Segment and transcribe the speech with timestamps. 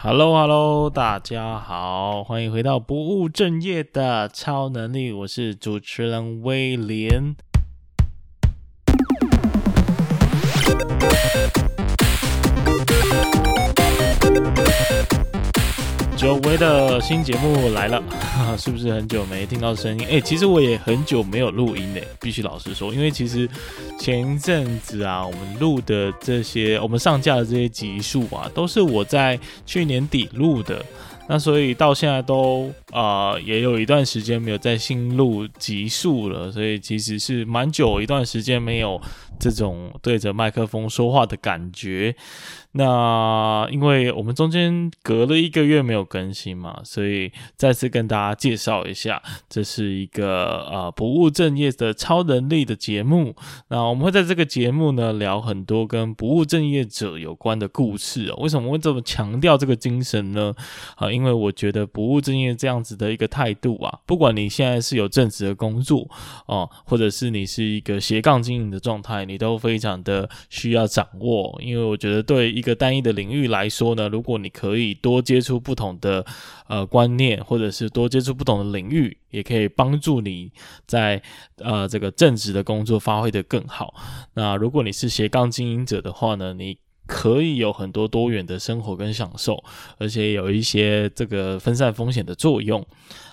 [0.00, 7.34] Hello，Hello，大家好，欢迎回到不务正业的超能力，我是主持人威廉。
[16.18, 18.02] 久违的新节目来了，
[18.58, 20.04] 是不是很久没听到声音？
[20.08, 23.48] 诶，其实我也很久没有录音嘞，必须老实说，因为其实
[24.00, 30.84] 前一阵子啊，我们录的这些，我们上架的这些集数啊，都是我在去年底录的。
[31.30, 39.00] 那所以到现在都啊、也有一段时间没有在新录集数了，所以其实是蛮久一段时间没有
[39.38, 42.14] 这种对着麦克风说话的感觉。
[42.72, 53.34] 那因为我们中间隔了一个月没有更新嘛，所以再次跟大家介绍一下，这是一个呃不务正业的超能力的节目。
[53.68, 58.36] 那我们会在这个节目呢聊很多跟不务正业者有关的故事哦。
[58.38, 60.54] 为什么会这么强调这个精神呢？
[60.96, 66.08] 啊，因为我觉得不务正业这样子的一个态度啊，不管你现在是有正职的工作
[66.46, 71.56] 哦，或者是你是一个斜杠经营的状态，你都非常的需要掌握。
[71.62, 76.24] 因为我觉得对一个单一的领域来说呢，如果你可以多接触不同的
[76.66, 80.50] 呃观念，或者是多接触不同的领域，也可以帮助你
[80.86, 81.22] 在
[81.58, 83.94] 呃这个正职的工作发挥的更好。
[84.34, 89.64] 那如果你是斜杠经营者的话呢，你可以有很多多元的生活跟享受，
[89.96, 92.86] 而且有一些这个分散风险的作用。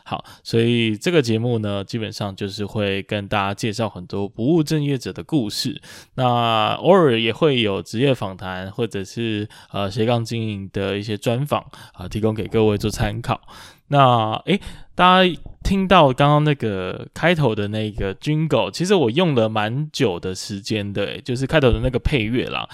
[0.07, 5.81] 好，所以这个节目呢，基本上就是会跟大家介绍很多不务正业者的故事。
[6.13, 13.41] 那偶尔也会有职业访谈，或者是呃斜杠经营的一些专访啊，提供给各位做参考。
[13.87, 14.61] 那诶，
[14.93, 22.67] 大家听到刚刚那个开头的那个军狗其实我用了蛮久的时间的，就是开头的那个配乐啦，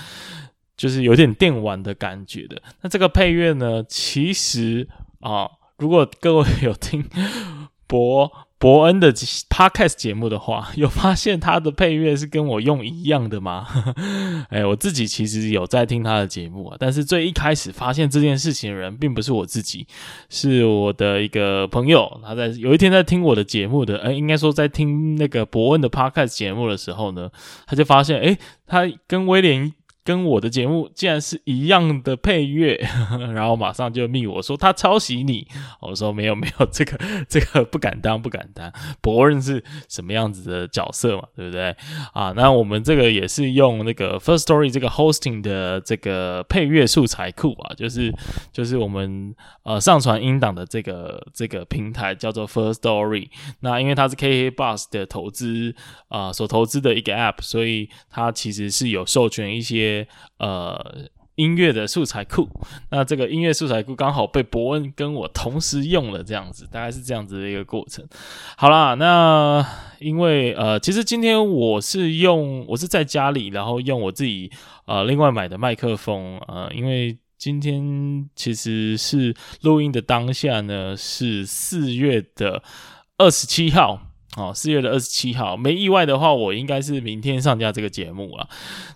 [0.81, 2.59] 就是有点电玩的感觉的。
[2.81, 4.87] 那这个配乐呢，其实
[5.19, 5.47] 啊。
[5.77, 7.03] 如果各位有听
[7.87, 13.65] 博博恩的 podcast 节目的话，有发现他的配乐是跟我用一样的吗？
[14.51, 19.87] 哎，我自己其实有在听他的节目啊，但是最一开始发现这件事情的人并不是我自己，
[20.29, 22.21] 是我的一个朋友。
[22.23, 27.31] 他在有一天在听我的节目的，哎，应该说在听那个博恩的 podcast 节目的时候呢，
[27.65, 28.37] 他就发现，哎，
[28.67, 29.73] 他跟威廉。
[30.03, 32.75] 跟我的节目竟然是一样的配乐，
[33.35, 35.47] 然后马上就密我说他抄袭你，
[35.79, 36.97] 我说没有没有，这个
[37.29, 41.75] 这个不敢当不敢当，博恩是什么样子的角色嘛，对不对
[42.13, 42.33] 啊？
[42.35, 48.11] 那我们这个也是用那个 First Story 这个 hosting 的这个配乐素材库啊，就是
[48.51, 53.29] 就是我们呃上传音档的这个这个平台叫做 First Story
[53.59, 55.75] 那因为它是 KK Bus 的投资
[56.07, 59.90] 啊、所投资的一个 app，所以它其实是有授权一些。
[60.37, 62.47] 呃，音乐的素材库，
[62.89, 68.05] 那这个音乐素材库刚好被博恩跟我同时用了，这样子大概是这样子的一个过程。
[68.57, 69.65] 好啦，那
[69.99, 74.51] 因为呃，其实今天我是用我是在家里，然后用我自己
[74.85, 82.61] 呃另外买的麦克风，呃，因为今天其实是录音的当下呢，是四月的
[83.17, 84.10] 二十七号。
[84.37, 88.47] 哦，四月的二十七号，没意外的话，我应该是明天上架这个节目了。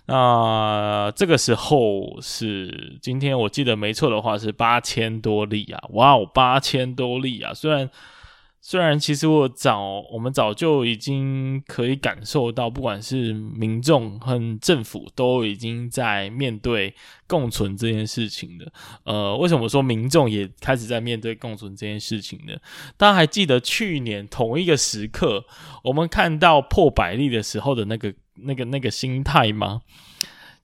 [0.06, 5.80] 那这个时候是今天，我记得没错的话是八千多例啊！
[5.90, 7.52] 哇哦，八千多例啊！
[7.54, 7.90] 虽然。
[8.68, 16.92] 虽然其实我早，我们早就已经可以感受到，不管是民众和政府都已经在面对
[17.28, 18.72] 共存这件事情了。
[19.04, 22.54] 呃，为什么说民众也开始在面对共存这件事情呢？
[22.96, 25.44] 大家还记得去年同一个时刻，
[25.84, 29.82] 我们看到破百例的时候的那个、那个、那个心态吗？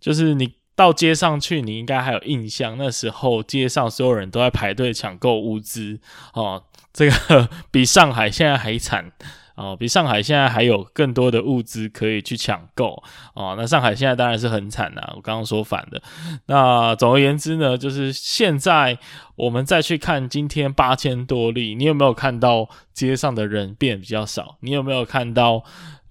[0.00, 6.00] 就是你到街上去，你应该还有印象，那时候街上所有人都在排队抢购物资
[6.34, 6.64] 哦。
[6.92, 9.10] 这个 比上海现在还惨
[9.54, 13.02] 哦，比上海现在还有更多的物资可以去抢购
[13.34, 13.54] 哦。
[13.58, 16.02] 那上海现在当然是很惨啦，我刚刚说反的。
[16.46, 18.98] 那总而言之呢，就是现在
[19.36, 24.56] 我们再去看今天八千多例，你有没有看到街上的人变比较少？
[24.60, 25.62] 你有没有看到？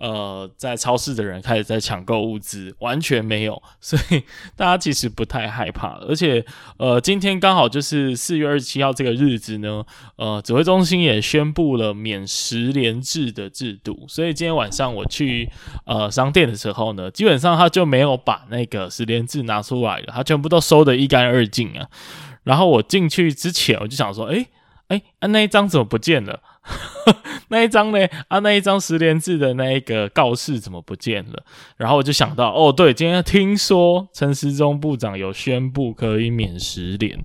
[0.01, 4.23] 呃，在超市的人开始在抢购物资，完全没有， 所以
[4.55, 5.99] 大家其实不太害怕。
[5.99, 6.43] 而且，
[6.77, 15.47] 呃，今天刚好就是四月二十七号这个日子呢，呃，指挥中心也宣布了免十连制的制度，所以今天晚上我去
[15.85, 21.85] 呃商店的时候呢，基本上他就没有把那个十连制拿出来了，他全部都收得一干二净啊。
[22.43, 24.47] 然后我进去之前，我就想说，诶。
[24.91, 26.41] 哎、那一张怎么不见了？
[27.49, 27.99] 那一张呢？
[28.27, 31.43] 啊，那一张十连字的那一个告示怎么不见了？
[31.77, 37.19] 然后我就想到，哦，对，今天听说陈时中部长有宣布可以免十连，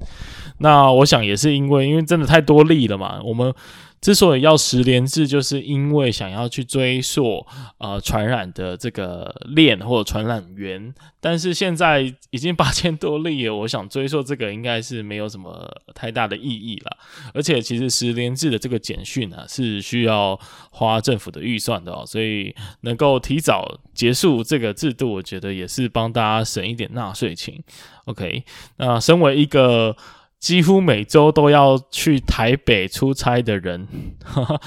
[0.59, 3.55] 那我想也是因为，因为真的太多例了嘛，我们。
[4.01, 7.45] 之所以要十连制，就是因为想要去追溯
[7.79, 16.97] 呃传染的这个链或者传染源，但是现在已经八千多例了，我想追溯这个应该是没有什么太大的意义了。
[17.35, 20.39] 而且其实十连制的这个简讯啊，是需要
[20.71, 27.61] 花政府的预算的哦，所以能够提早结束这个制度，我觉得也是帮大家省一点纳税钱。
[28.05, 28.45] OK，
[28.77, 29.97] 那身为一个。
[30.39, 33.89] 几乎每周都要去台北出差的人，
[34.25, 34.61] 哈哈，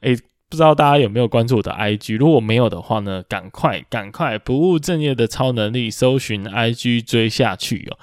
[0.00, 0.16] 诶，
[0.48, 2.18] 不知道大家有没有关注我的 IG？
[2.18, 7.98] 如果没有的话呢，赶快赶快不务正业的超能力，搜寻 IG 追下去哦。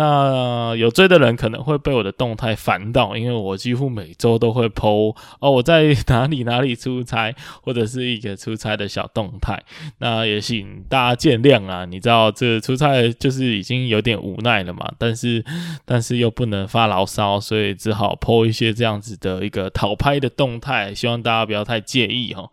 [0.00, 9.62] 那有追的人可能会被我的动态烦到，因为我几乎每周都会 po 哦，我在 哪里哪里出差，或者是一个出差的小动态。
[9.98, 15.44] 那也请大家见谅啊，你知道这出差就是已经有点无奈了嘛，但是
[15.84, 22.48] 但是又不能发牢骚，所以只好 po 一些这样子的一个讨拍的动态，希望大家不要太介意哈。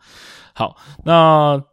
[0.53, 1.63] 好，那。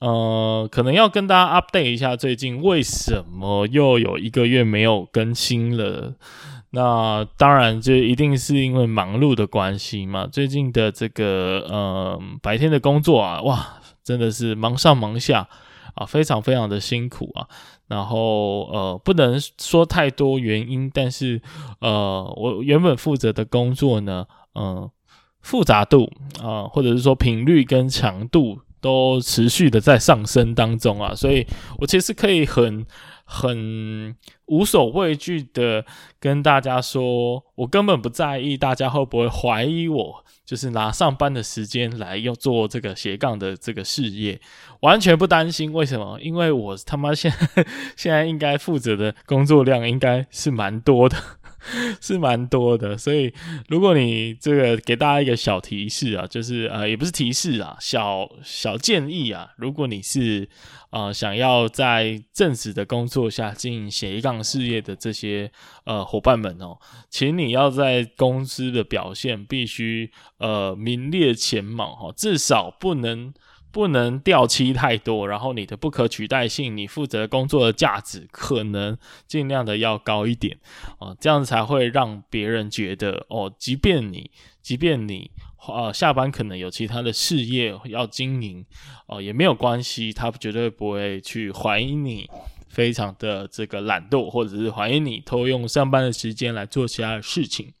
[0.00, 6.14] 呃，可能要跟大家 update 一下，最近为什么又有一个月没有更新了？
[6.70, 10.26] 那当然就一定是因为忙碌的关系嘛。
[10.26, 15.48] 最近的这个呃白天的工作啊，哇，真的是忙上忙下
[15.94, 17.48] 啊，非常非常的辛苦啊。
[17.88, 21.40] 然后呃，不能说太多原因，但是
[21.80, 24.88] 呃，我原本负责的工作呢，嗯、
[25.40, 28.60] 复杂度啊、或者是说频率跟强度。
[28.80, 31.46] 都持续的在上升当中啊，所以
[31.78, 32.86] 我其实可以很
[33.24, 34.16] 很
[34.46, 35.84] 无所畏惧的
[36.18, 44.40] 跟大家说，我根本不在意大家会不会怀疑我，就是拿上班的时间来用做这个斜杠的这个事业，
[44.80, 45.72] 完全不担心。
[45.72, 46.18] 为什么？
[46.20, 47.66] 因为我他妈现在
[47.96, 51.16] 现在应该负责的工作量应该是蛮多的。
[52.00, 53.32] 是蛮多的，所以
[53.68, 60.48] 如果你这个给大家一个小提示啊，就是呃也不是提示啊，小小建议啊，如果你是
[60.90, 65.50] 呃想要在正职的工作下经营斜杠事业的这些
[65.84, 66.78] 呃伙伴们哦，
[67.10, 73.32] 请你要在公司的表现必须呃名列前茅哈，至少不能。
[73.70, 80.58] 不能掉漆太多，然后你的不可取代性，你负责工作的价值可能尽量的要高一点
[80.98, 84.30] 哦，这样才会让别人觉得哦，即便你，
[84.62, 85.30] 即便你
[85.66, 88.64] 呃下班可能有其他的事业要经营
[89.06, 92.28] 哦，也没有关系，他绝对不会去怀疑你
[92.68, 97.72] 非常的这个懒惰，或者是怀疑你偷用上班的时间来做其他的事情。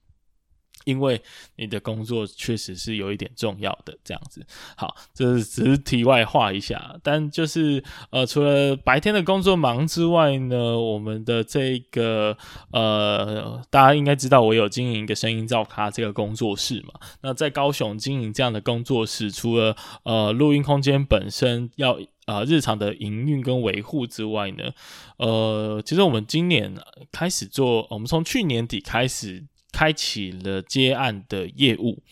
[0.88, 1.20] 因为
[1.56, 4.42] 你的工作确实是有一点重要的，这样子。
[4.74, 6.96] 好，这是只是题外话一下。
[7.02, 12.34] 但就是呃，除了白天的工作忙之外呢，我们的这个
[12.72, 16.94] 呃，大家应该知道我有经营一个声音造咖这个工作室嘛。
[17.20, 24.72] 那在高雄经营这样的工作室，除了呃录音空间本身要呃日常的营运跟维护之外呢，
[25.18, 26.74] 呃，其实我们今年
[27.12, 29.44] 开始做，我们从去年底开始。
[29.78, 32.02] 开启了接案的业务，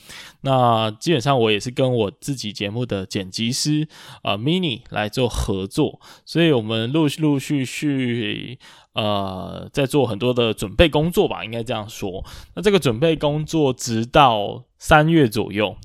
[0.42, 3.88] 那基本上我也是跟我自己节目的剪辑师
[4.22, 8.60] 啊、呃、Mini 来做合作，所以我们陆陆续续
[8.92, 12.24] 呃在做很多的准备工作吧，应该这样说。
[12.54, 15.76] 那这个准备工作直到三月左右。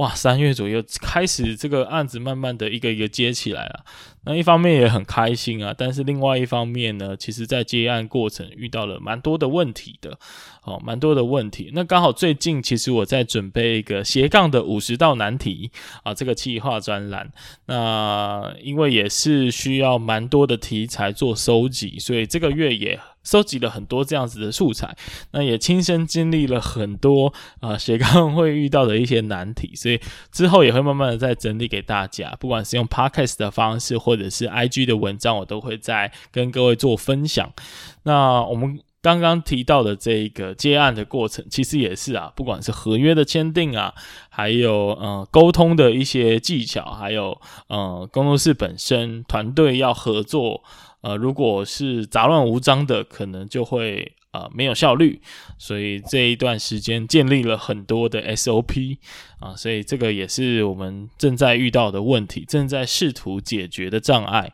[0.00, 3.84] 哇，三月左右开始，这个案子慢慢的一个一个接起来了。
[4.24, 10.18] 那一方面也很开心啊，但是另外一方面呢，其实在接案过程遇到了蛮多的问题的，
[10.64, 11.70] 哦，蛮多的问题。
[11.74, 15.70] 那刚好最近其实我在准备一个斜杠的五十道难题
[16.02, 17.30] 啊，这个企划专栏。
[17.66, 22.98] 那因为也是需要蛮多的题材做收集，所以这个月也。
[23.22, 24.96] 收集了很多这样子的素材，
[25.32, 30.00] 那也亲身经历了很多啊、呃、斜杠会遇到的一些难题，所以
[30.32, 37.52] 之后也会慢慢的再整理给大家，不管是用 Podcast 的方式或者是 IG 的文章，我都会再跟各位做分享。
[38.04, 43.94] 那我们刚刚提到的这个接案的过程，其实也是啊，不管是合约的签订啊，
[44.30, 50.62] 还有呃沟通的一些技巧，还有呃工作室本身团队要合作。
[51.02, 55.20] 呃，如果是杂乱无章的，可能就会呃没有效率，
[55.58, 58.98] 所以这一段时间建立了很多的 SOP
[59.38, 64.52] 啊，所以这个也是我们正在遇到的问题，正在试图解决的障碍。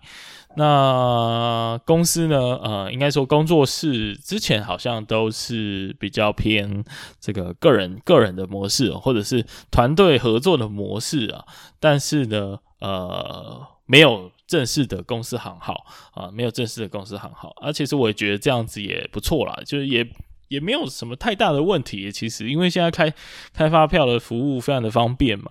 [0.59, 2.39] 那公司呢？
[2.39, 6.83] 呃，应该说工作室之前好像都是比较偏
[7.21, 11.45] 这个个人个人的模式，或者是团队合作的模式啊。
[11.79, 17.55] 但是呢，呃，没有正式的公司行号啊，没有正式的公司行号。
[17.61, 20.07] 而、啊、其实我也觉得这样子也不错啦，就是也。
[20.49, 23.13] 也没有什么太大的问题，其实因为现在开
[23.53, 25.47] 开发票的服务非常的方便嘛，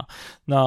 [0.45, 0.57] 那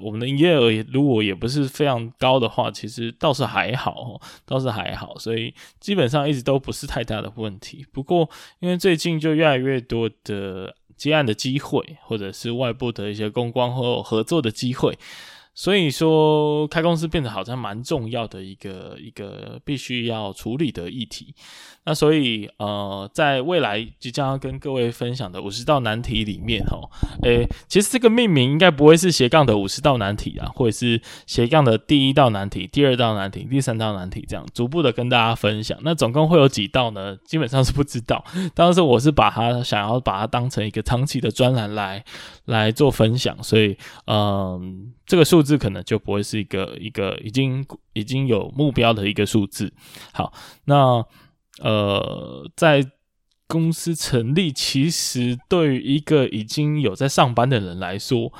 [0.00, 7.84] 我们的营业额如果也不是非常高的话，其实倒是还好，倒是还好，所以基本上一直都不是太大的问题。
[7.92, 8.26] 不过
[8.60, 14.98] 因为最近就越来越多的接案的机会，或者是外部的一些公关或合作的机会。
[15.54, 21.34] 所以说，开公司变得好像蛮重要的一个一个必须要处理的议题。
[21.84, 26.88] 那所以，呃，在未来即将要跟各位分享的五十道难题里面，哦，
[27.22, 35.76] 诶，其实这个命名应该不会是斜杠的五十道难题啊，或者是斜杠的第一道难题、第二道难题、第三道难题这样，逐步的跟大家分享。
[35.82, 37.16] 那总共会有几道呢？
[37.26, 38.24] 基本上是不知道。
[38.54, 42.04] 当时我是把它想要把它当成一个长期的专栏来
[42.44, 49.72] 来做分享，所以，嗯、这个数数字可能就不会是一个一个已经已经有目标的一个数字。
[50.12, 50.32] 好，
[50.66, 51.04] 那
[51.58, 52.92] 呃，在
[53.48, 58.32] 公司成立，其实对于一个已经有在上班的人来说，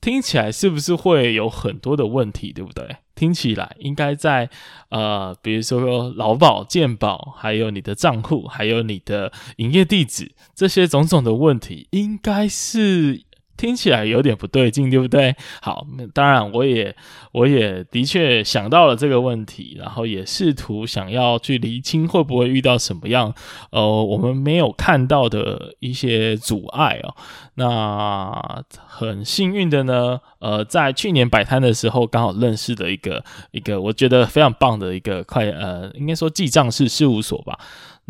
[0.00, 2.96] 听起来是不是会有很多的问题，对不对？
[3.14, 4.48] 听起来应该在
[4.88, 13.27] 呃，比如说劳保、健保，还有你的账户，还有你的营业地址，这些种种的问题，应该是。
[13.58, 15.36] 听起来有点不对劲，对不对？
[15.60, 15.84] 好，
[16.14, 16.96] 当然我也
[17.32, 23.34] 我也的确想到了这个问题，然后也试图想要去厘清会不会遇到什么样
[23.70, 27.14] 呃我们没有看到的一些阻碍哦。
[27.56, 37.58] 那很幸运的呢，呃，在去年摆摊的时候刚好认识的一个一个我觉得非常棒的一个快呃，应该说记账式事务所吧。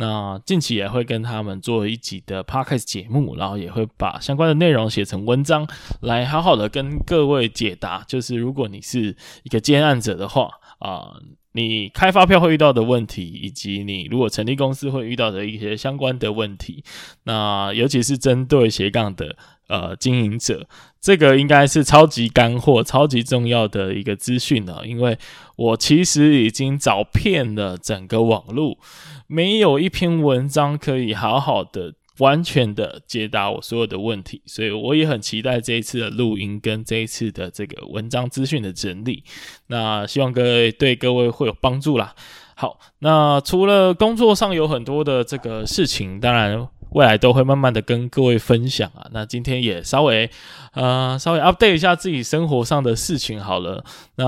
[0.01, 5.67] 那近期也会跟他们做一集的 podcast 节目，然后也会把相关的内容写成文章，
[6.03, 8.05] 来好好的跟各位解答。
[8.07, 10.49] 就是如果你是一个接案者的话，
[10.79, 11.15] 啊、
[11.53, 16.83] 你开发票会遇到的问题，以及你如果成立公司会遇到的一些相关的问题，
[17.25, 19.37] 那尤其是针对斜杠的。
[19.69, 20.67] 呃，经营者，
[20.99, 24.87] 这个应该是超级干货、超级重要的一个资讯了。
[24.87, 25.19] 因为
[25.57, 28.79] 我其实已经找遍了整个网络，
[29.27, 39.25] 没有一篇文章可以好好的、完全的解答我所有的问题，所以我也很期待这一次的录音跟这一次的这个文章资讯的整理。
[39.69, 42.15] 那希望各位对各位会有帮助啦。
[42.55, 46.69] 好，那除了工作上有很多的这个事情，当然。
[46.91, 50.31] 未来都会慢慢的跟各位分享啊，那今天也稍微，
[50.73, 53.85] 呃，稍微 update 一下自己生活上的事情好了。
[54.17, 54.25] 那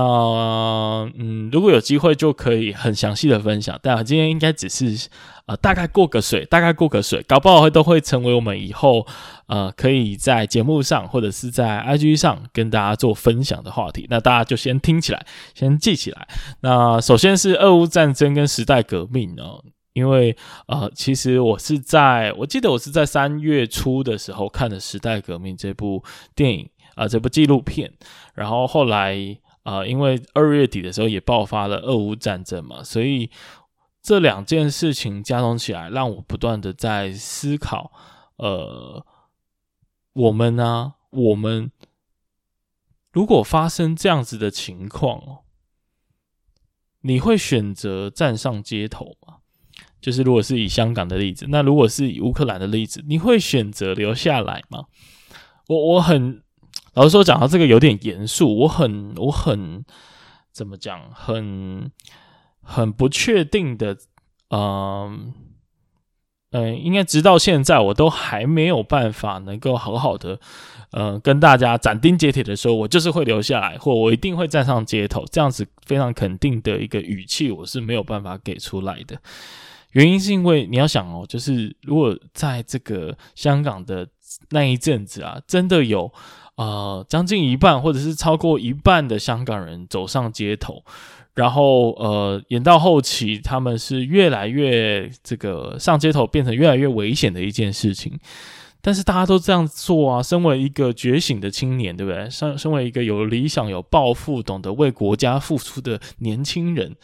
[1.17, 5.09] 嗯，如果有机会就可以很详细的分享，但今天应该只是
[5.47, 9.05] 呃大概过个水，大概过个水，搞不好会都会成为我们以后
[9.47, 14.05] 呃可以在节目上或者是在 IG 上跟大家做分享的话题。
[14.09, 15.25] 那大家就先听起来，
[15.55, 16.27] 先记起来。
[16.61, 19.63] 那首先是俄乌战争跟时代革命哦。
[19.93, 20.35] 因为
[20.67, 27.91] 呃，其实我是在，我记得我是在三月初的时候看的《时代革命》这部电影啊、这部纪录片。
[28.33, 29.15] 然后后来
[29.63, 33.29] 呃，因为二月底的时候也爆发了俄乌战争嘛，所以
[34.01, 37.91] 这两件事情加总起来，让我不断的在思考，
[38.37, 39.05] 呃，
[40.13, 41.71] 我们呢、我们
[43.11, 45.39] 如果发生这样子的情况哦，
[47.01, 49.17] 你会选择站上街头？
[50.01, 54.85] 就是如果是以香港的例子，那如果是以乌克兰的例子，你会选择留下来吗？
[55.67, 56.41] 我我很
[56.95, 59.85] 老实说，讲到这个有点严肃，我很我很
[60.51, 61.91] 怎么讲，很
[62.61, 63.95] 很不确定的，
[64.49, 65.33] 嗯
[66.51, 70.37] 嗯，应该直到现在我都还没有办法能够好好的，
[70.91, 79.17] 呃，跟大家斩钉截铁的说，我就是会留下来，或我一定会站上街头，这样子非常肯定的一个语气，我是没有办法给出来的。
[79.91, 84.07] 原因是因为你要想哦，就是如果在这个香港的
[84.49, 86.11] 那一阵子啊，真的有
[86.55, 90.83] 呃将近一半或者是超过一半的香港人走上街头，
[91.33, 98.19] 然后呃演到后期，他们是越来越这个上街头变成越来越危险的一件事情。
[98.83, 102.27] 但是大家都这样做啊，身为一个觉醒的青年，对不对？
[102.31, 106.95] 身身为一个有理想、有抱负、懂得为国家付出的年轻人，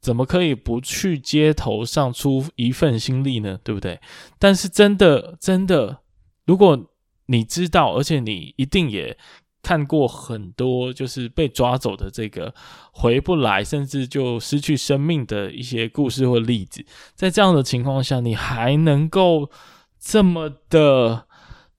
[0.00, 3.58] 怎么可以不去街头上出一份心力呢？
[3.64, 4.00] 对不对？
[4.38, 6.00] 但是真的，真的，
[6.46, 6.90] 如果
[7.26, 9.18] 你知道，而且你一定也
[9.62, 12.54] 看过很多，就是被抓走的这个
[12.92, 16.86] 回不来，甚至就失去生命的一些故事或例子，
[17.16, 19.50] 在这样的情况下，你还能够
[19.98, 21.26] 这么的、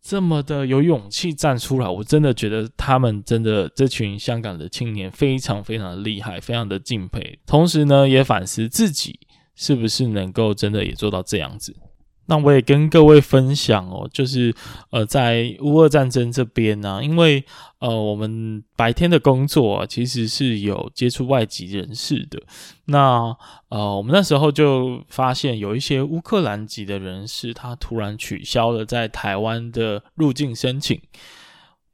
[0.10, 7.38] 这么的有勇气站出来，我真的觉得他们真的这群香港的青年非常非常的厉害，非常的敬佩。
[7.46, 9.20] 同时呢，也反思自己
[9.54, 11.76] 是不是能够真的也做到这样子。
[12.28, 14.54] 那我也跟各位分享哦，就是
[14.92, 17.44] 呃，在乌俄战争这边呢、因为
[17.80, 22.42] 呃，我们白天的工作，其实是有接触外籍人士的。
[22.86, 23.36] 那
[23.70, 31.02] 呃，我们那时候就发现有一些乌克兰籍的人士，他突然取消了在台湾的入境申请，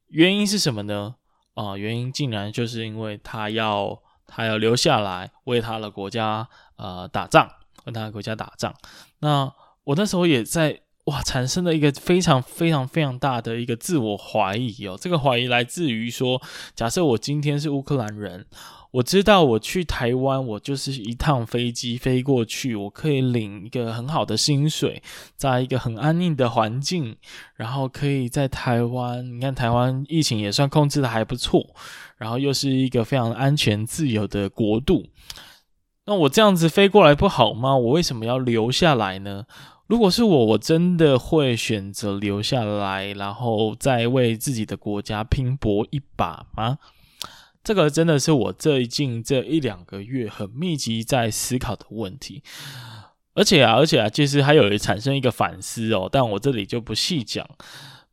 [0.08, 1.16] 原因是什么呢？
[1.54, 6.48] 啊、呃，原因竟然就是因为他要他要留下来为他的国家
[6.78, 7.48] 呃打仗，
[7.86, 8.74] 为他的国家打仗。
[9.20, 9.54] 那
[9.86, 14.98] 我那时候也在哇，产生了一个非常非常非常大的一个自我怀疑哦。
[15.00, 16.42] 这个怀疑来自于说，
[16.74, 18.46] 假设我今天是乌克兰人，
[18.92, 25.04] 我知道我去台湾，我就是一趟飞机飞过去，我可以领一个很好的薪水，
[25.36, 27.18] 在一个很安宁的环境，
[27.56, 31.76] 然后可以在台湾，你看台湾疫情也算控制的还不错，
[32.16, 35.08] 然后又是一个非常安全自由的国度。
[36.06, 37.76] 那我这样子飞过来不好吗？
[37.76, 39.44] 我为什么要留下来呢？
[39.88, 46.78] 如果是我，我真的会选择留下来，然后再为自己的国家拼搏一把吗？
[47.64, 52.44] 这个真的是我最近这一两个月很密集在思考的问题。
[53.36, 57.48] 而且啊，而且啊，其实还有产生一个反思哦，但我这里就不细讲。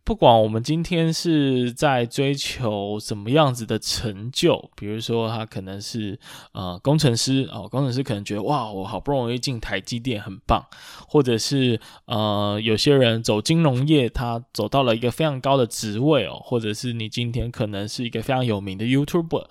[0.02, 6.19] 不管我们今天是在追求什么样子的成就，比如说他可能是
[6.52, 10.64] 呃工程师哦，工程师可能觉得哇，我好不容易进台积电很棒，
[11.07, 19.45] 或者是呃有些人走金融业，他走到了一个非常高的职位哦，或者是你今天可能是一个非常有名的 YouTuber，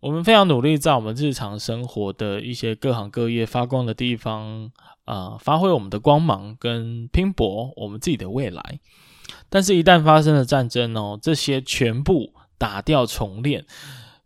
[0.00, 4.70] 我们非常努力在我们日常生活的一些各行各业发光的地方
[5.04, 8.80] 啊，发挥我们的光芒跟拼搏我们自己的未来。
[9.48, 13.64] 但是，一旦发生了战争哦，这些全部打掉重练，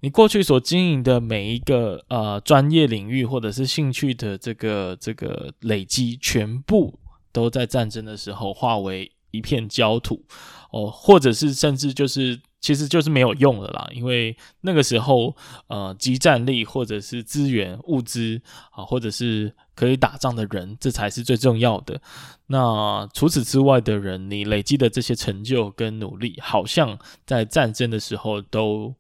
[0.00, 6.98] 你过去所经营的每一个呃专业领域或者是兴趣的这个这个累积，全部
[7.32, 10.22] 都在战争的时候化为一片焦土
[10.70, 12.40] 哦，或者是甚至就是。
[12.61, 15.35] 其实就是没有用了啦，因为那个时候，
[15.68, 22.01] 呃，即战力或者是资源、物资啊，或者是可以打仗的人，这才是最重要的。
[22.49, 28.94] 那除此之外的人，你累积的这些成就跟努力，好像在战争的时候都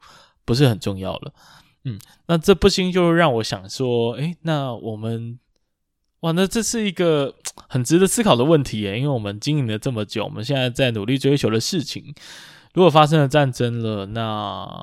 [0.46, 1.32] 不是很重要了。
[1.84, 5.38] 嗯，那这不禁就让我想说，诶，那我们，
[6.20, 7.34] 哇，那这是一个
[7.68, 12.14] 很值得思考的问题耶，因为我们经营了这么久，我们现在在努力追求的事情。
[12.72, 14.76] 如果发生了战争了，那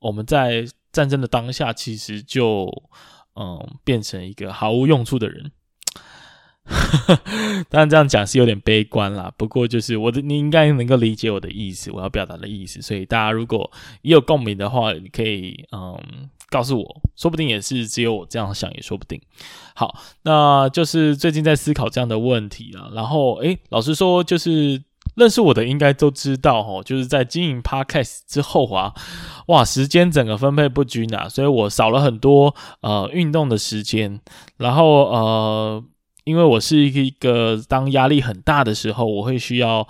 [0.00, 2.70] 我们在战争的当下，其实就
[3.34, 5.50] 嗯变成一个毫无用处的人。
[7.68, 12.82] 当然这样讲是有点悲观啦，不过就是我的，你应该能够理解我的意思，我要表达的意思。
[12.82, 13.70] 所以大家如果
[14.02, 15.98] 也有共鸣的话，你可以嗯
[16.50, 19.20] 告诉我，说不定也是只有我这样想，也说不定。
[19.74, 22.90] 好，那就是最近在思考这样的问题啦。
[22.92, 24.82] 然后诶，老实说就是。
[25.16, 28.92] 认识我的应该都知道哦，就是在经营 Podcast 之后啊，
[29.46, 34.20] 哇，时间整个分配不均啊，所以我少了很多呃运动的时间。
[34.56, 35.84] 然后呃，
[36.24, 39.86] 因为我是一个当压力很大的时候，我会需要，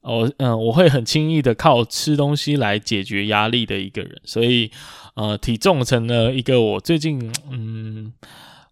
[0.00, 4.70] 我、嗯，我会很轻易的靠吃东西来解决压力的一个人，所以
[5.14, 8.12] 呃，体重成了一个我最近嗯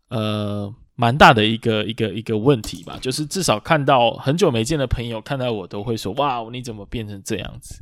[0.08, 0.74] 呃。
[1.00, 7.80] 蛮大的一个一个一个问题吧，就是至少看到很久没见的朋友看到我都会说：“哇，你怎么变成这样子？”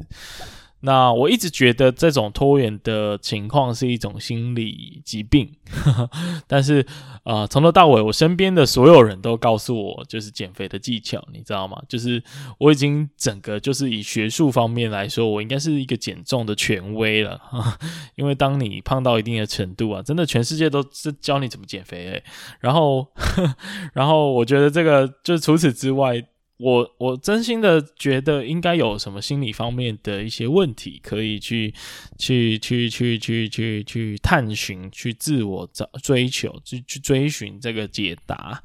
[0.81, 6.11] 那我一直觉得这种拖延的情况是一种心理疾病，呵呵，
[6.47, 6.87] 但是
[7.25, 11.83] 啊，从头到尾，我身边的所有人都告诉我，就是减肥的技巧，你知道吗？
[11.89, 12.23] 就是
[12.59, 17.79] 我已经整个就是以学术方面来说，我应该是一个减重的权威了，呵呵，
[18.15, 22.25] 因为当你胖到一定的程度啊，真的全世界都是教你怎么减肥诶、
[22.61, 23.07] 然后，
[23.93, 26.25] 然后我觉得这个就是除此之外。
[26.59, 31.73] 我我真心的觉得应该有什么心理方面的一些问题可以去
[32.19, 38.63] 去去去去去去探寻、去自我找追求、去去追寻这个解答。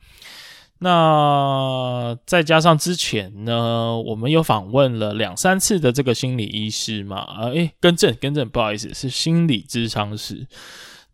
[0.80, 10.46] 那再加上之前呢，我们有访问了两三次的这个心理医师嘛，啊，诶，更正更正，不好意思，是心理咨商师。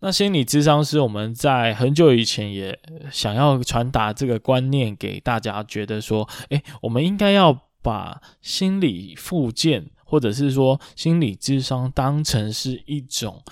[0.01, 2.79] 那心理智商师，我们在很久以前也
[3.11, 13.43] 想要传达这个观念给大家，觉得说，诶，我们应该要把心理附件，或者是说心理智商当成是一种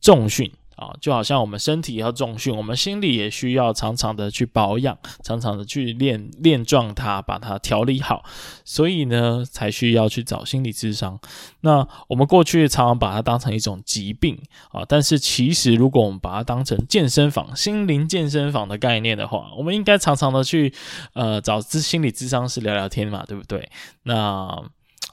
[0.00, 0.50] 重训。
[0.84, 8.24] 啊，就好像我们身体要重训，我们心里也需要常常的去保养，常常的去练练壮它，把它调理好。
[8.64, 11.18] 所以呢，才需要去找心理咨商。
[11.60, 14.38] 那我们过去常常把它当成一种疾病
[14.72, 20.72] 啊，但是其实如果我们把它当成健身房、心灵健身房的概念的话，我们应该常常的去
[21.14, 23.70] 呃找心理咨商师聊聊天嘛，对不对？
[24.02, 24.62] 那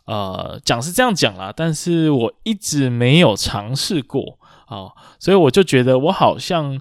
[0.05, 4.39] 呃讲是这样讲啦，但是我一直没有尝试过。
[4.71, 6.79] 好，所以我就觉得我好像，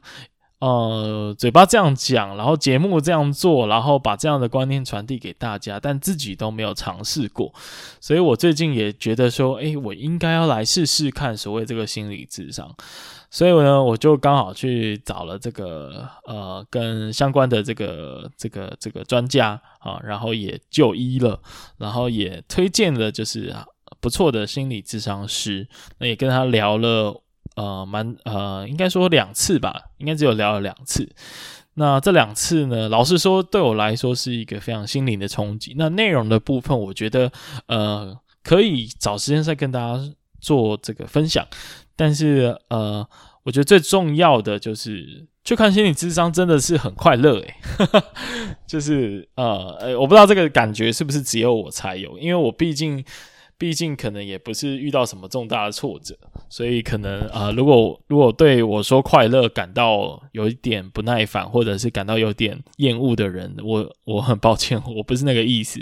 [0.60, 7.52] 呃，嘴巴这样讲，然后节目这样做，然后把这样的观念传递给大家，但自己都没有尝试过，
[8.00, 12.72] 所以我最近也觉得说，诶，我应该要来试试看所谓这个心理智商，
[13.28, 21.42] 所以呢，我就刚好去找了这个呃跟相关的这个这个这个专家啊，然后也就医了，
[21.76, 23.52] 然后也推荐了就是
[24.00, 25.66] 不错的心理智商师，
[25.98, 27.20] 那也跟他聊了。
[27.56, 31.08] 呃，蛮呃，应该说两次吧，应该只有聊了两次。
[31.74, 35.74] 那这两次呢，老实说，对我来说是一个非常心灵的冲击。
[35.78, 37.30] 那内容的部分，我觉得
[37.66, 39.98] 呃，可以找时间再跟大家
[40.40, 41.46] 做这个分享。
[41.96, 43.06] 但是呃，
[43.44, 47.54] 我觉得最重要的就是去看心理咨商，真的是很快乐诶，
[48.66, 53.04] 就是，呃，我不知道这个感觉是不是只有我才有，因为我毕竟。
[53.60, 56.16] 毕竟可能也不是遇到什么重大的挫折，
[56.48, 65.78] 所以可能啊、如果如果对我说快乐感到有一点不耐烦，或者是感到有点厌恶的人，我我很抱歉，我不是那个意思。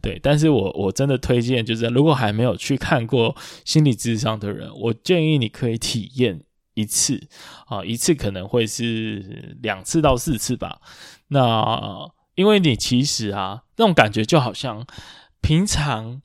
[0.00, 3.34] 对，但是我我真的推荐，就是如果还没有去看过
[3.64, 6.40] 心理咨商的人，我建议你可以体验
[6.74, 7.20] 一次
[7.66, 10.80] 啊，一次可能会是两次到四次吧。
[11.30, 14.86] 那因为你其实啊，那种感觉就好像
[15.40, 16.22] 平常。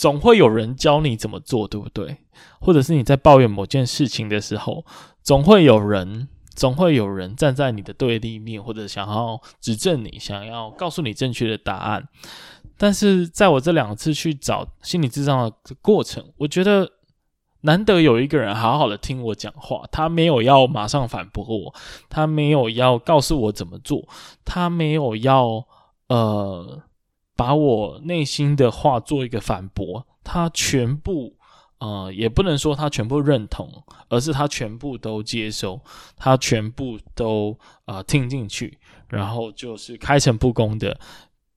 [0.00, 2.16] 总会有人教你怎么做，对不对？
[2.58, 4.82] 或者是你在抱怨某件事情的时候，
[5.22, 12.08] 总会有人，总会有人站在你的对立面，或者想要指正你，想要告诉你正确的答案。
[12.78, 16.90] 但是在我这两次去找心理智商的过程，我觉得
[17.60, 21.74] 难得有一个人好好的听我讲话，他没有要马上反驳我，
[22.08, 24.08] 他没有要告诉我怎么做，
[24.46, 25.66] 他没有要
[26.08, 26.84] 呃。
[27.40, 31.34] 把我内心的话做一个反驳，他全部，
[31.78, 35.80] 呃，也不能说他全部认同，而是他全部都接受，
[36.18, 41.00] 他全部都呃听进去，然后就是开诚布公的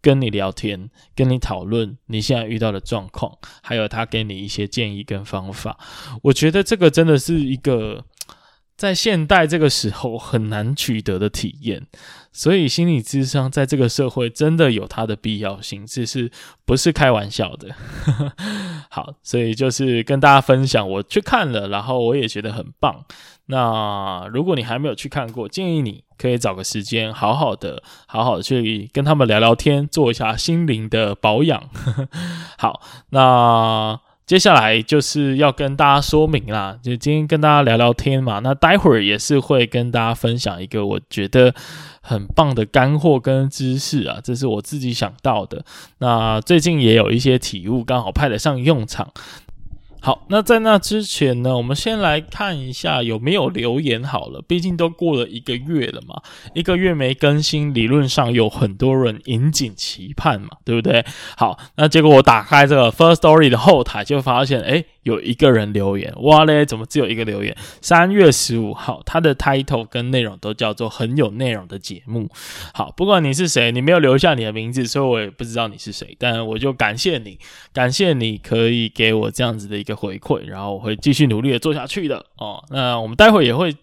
[0.02, 5.78] 跟你聊天，跟你讨论你现在遇到的状况，还有他给你一些建议跟方法。
[6.22, 8.06] 我觉得这个真的是一个。
[8.76, 11.86] 在现代这个时候很难取得的体验，
[12.34, 16.32] 所以心理智商在这个社会真的有它的必要性，这是
[16.66, 17.70] 不是开玩笑的？
[18.90, 23.06] 好，所以就是跟大家分享，我去看了，然后我也觉得很棒。
[23.46, 31.70] 那如果你还没有去看过，建议你可以找个时间，好好的、好好的去跟他们聊聊天，做一下心灵的保养。
[32.58, 34.00] 好，那。
[34.26, 38.40] 接下来就是要跟大家说明啦，就今天跟大家聊聊天嘛。
[38.40, 41.54] 那待会儿也是会跟大家分享一个我觉得
[42.02, 45.66] 很棒的干货跟知识啊，这是我自己想到的。
[46.00, 49.12] 那最近也有一些体悟，刚好派得上用场。
[50.06, 54.44] 好，那在那之前呢，我们先来看一下有没有留言好了。
[54.46, 56.22] 毕竟都过了一个月了嘛，
[56.54, 61.06] 一个月没更新，理论上有很多人引颈期盼嘛，对不对？
[61.38, 67.56] 好，那结果我打开这个 first story 的后台，就发现，诶有一个人留言，哇嘞，怎么只有一个留言？
[67.82, 72.30] 三月十五号，他的 title 跟内容都叫做很有内容的节目。
[72.74, 76.16] 好，不管你是谁，你没有留下你的名字，所以我也不知道你是谁。
[76.20, 77.38] 但我就感谢你，
[77.74, 82.64] 感谢你可以给我这样子的一个回馈，然后我会继续努力的做下去的哦。
[82.70, 83.76] 那我们待会也会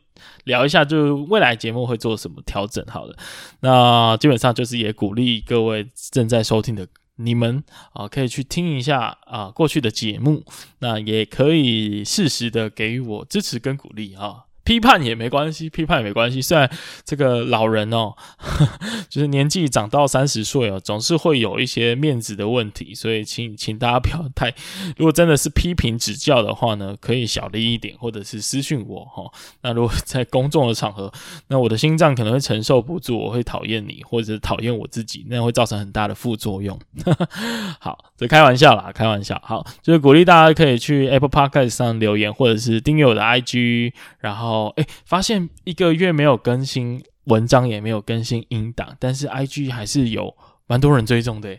[0.44, 2.85] 聊一下，就是未来节目会做什么调整。
[2.88, 3.14] 好的，
[3.61, 6.87] 那基本上就是也鼓励各位正在收听的。
[7.22, 10.44] 你们啊，可以去听一下啊过去的节目，
[10.80, 16.40] 那也可以适时的给予我支持跟鼓励啊，批判也没关系，批判也没关系。
[16.40, 16.70] 虽然
[17.04, 18.64] 这个老人哦，呵
[19.11, 24.54] 就是年纪长到三十岁哦，总是会有一些面子的问题，所以请请大家不要太。
[24.96, 29.24] 如果真的是批评指教的话呢，可以小力一点，或者是私讯我哈。
[29.62, 31.12] 那如果在公众的场合，
[31.48, 36.78] 那我的心脏可能会承受不住，我会讨厌你，或者讨厌我自己，那会造成很大的副作用。
[37.80, 39.42] 好，这开玩笑啦，开玩笑。
[39.44, 44.60] 好，就是鼓励大家可以去 Apple Podcast 上留言，或者是订阅我的 IG，然后。
[44.66, 51.59] 哦，哎，发现一个月没有更新文章，也没有更新音档，但是 IG 还是有蛮多人追踪的，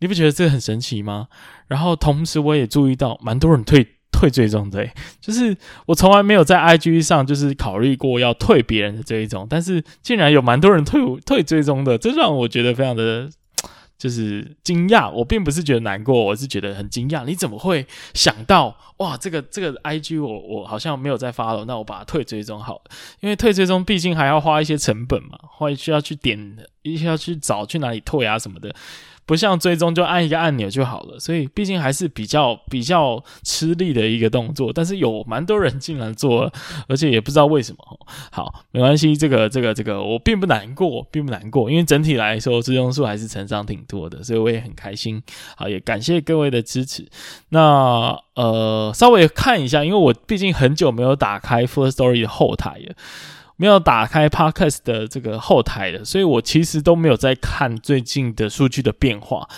[0.00, 1.28] 你不觉得这个很神奇吗？
[1.68, 4.88] 然后同时我也注意到蛮多人退退追踪的，
[5.20, 13.30] 就是我从来没有在 IG 上就是考虑过要退别人的追踪，但是竟然有蛮多人退退追踪的，这让我觉得非常的。
[14.02, 17.24] 就是惊讶，我并不是觉得难过，我是觉得很惊讶。
[17.24, 19.16] 你怎么会想到哇？
[19.16, 22.82] 这个这个 IG 我我好像没有在发了那我把它退追踪好了，
[23.20, 28.74] 因为退追踪毕竟还要花一些成本嘛，花需要去点，需要去找去哪里退啊什么的。
[29.24, 34.72] 不像追踪就按一个按钮就好了，所以毕竟还是比较比较吃力的一个动作。
[34.72, 36.52] 但是有蛮多人竟然做了，
[36.88, 37.78] 而且也不知道为什么。
[38.30, 45.22] 好，没关系，这个这个这个我并不难过，并不难过，因为整体来说追踪数还是成长挺多的，所以我也很开心。
[45.56, 47.08] 好，也感谢各位的支持。
[47.50, 52.94] 那呃，稍微看一下，因为我毕竟很久没有打开 Firstory 的后台了。
[53.62, 59.48] 没有打开 Podcast 的这个后台的，所以我其实都没有在看最近的数据的变化。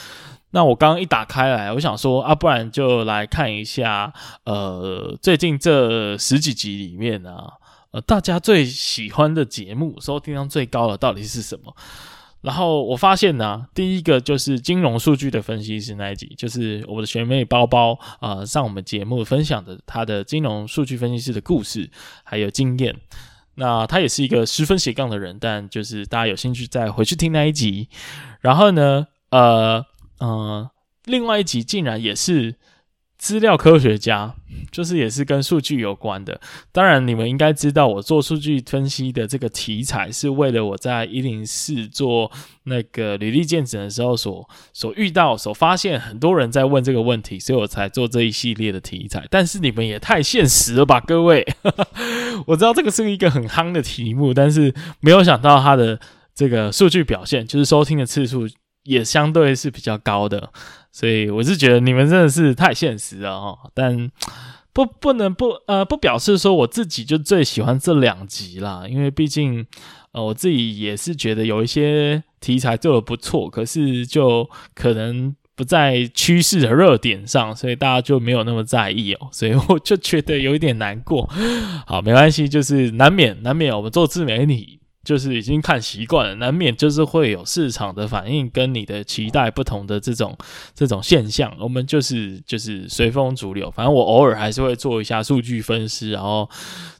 [0.50, 4.12] 那我刚刚一打开来，我想说啊，不然就来看一下，
[4.44, 7.54] 呃，最近这十几集里面啊，
[7.92, 11.74] 呃，大家最喜欢的节目，收听量最高的到底是什么？
[12.42, 21.88] 然后我发现呢、第一个就是金融数据的分析师那一集，就是我的学妹包包啊、上我们节目分享的她的金融数据分析师的故事
[22.22, 22.94] 还有经验。
[23.56, 27.88] 那他也是一个十分斜杠的人，但就是大家有兴趣再回去听那一集。
[28.40, 29.84] 然后呢，呃，
[30.18, 30.70] 嗯、呃，
[31.04, 32.56] 另外一集竟然也是。
[33.24, 34.34] 资料科学家
[34.70, 36.38] 就是也是跟数据有关的。
[36.72, 42.30] 当然，你们应该知道，我做数据分析的这个题材是为了我在一零四做
[42.64, 49.26] 那个履历健诊的时候所所遇到、所发现很多人在问这个问题，所以我才做这一系列的题材。
[49.30, 51.46] 但是你们也太现实了吧，各位！
[52.46, 55.98] 我知道这个是一个很夯的题目，但是没有想到它的
[56.34, 58.46] 这个数据表现，就是收听的次数
[58.82, 60.50] 也相对是比较高的。
[60.94, 64.08] 所以我是觉得你们真的是太现实了哦，但
[64.72, 69.66] 不不能不呃不表示说我自己就最喜欢这两集啦，因为毕竟
[70.12, 81.28] 呃我自己也是觉得有一些题材做的不错，可是就可能不在趋势的热点上，所以大家就没有那么在意哦，所以我就觉得有一点难过。
[81.88, 84.78] 好，没关系，就是难免难免我们做自媒体。
[85.04, 90.36] 就是已经看习惯了，难免就是会有市场的反应跟你的期待不同的这种
[90.74, 91.54] 这种现象。
[91.60, 96.48] 我们就是就是随风逐流，反正我偶尔还是会做一下数据分析，然后。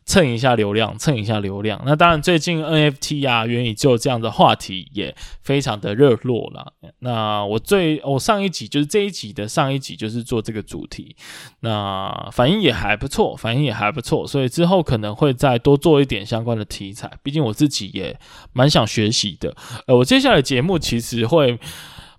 [0.05, 1.81] 蹭一下流量，蹭一下流量。
[1.87, 6.73] 那当然，最近 NFT 啊、元宇宙这样的话题也非常的热络了。
[6.99, 11.17] 那我最我上一集就是这一集的上一集就是做这个主题，
[11.61, 14.27] 那反应也还不错，反应也还不错。
[14.27, 18.19] 所以之后可能会再多做一点相关的题材，毕竟我自己也
[18.53, 19.57] 蛮想学习的。
[19.87, 21.59] 呃，我接下来节目其实会。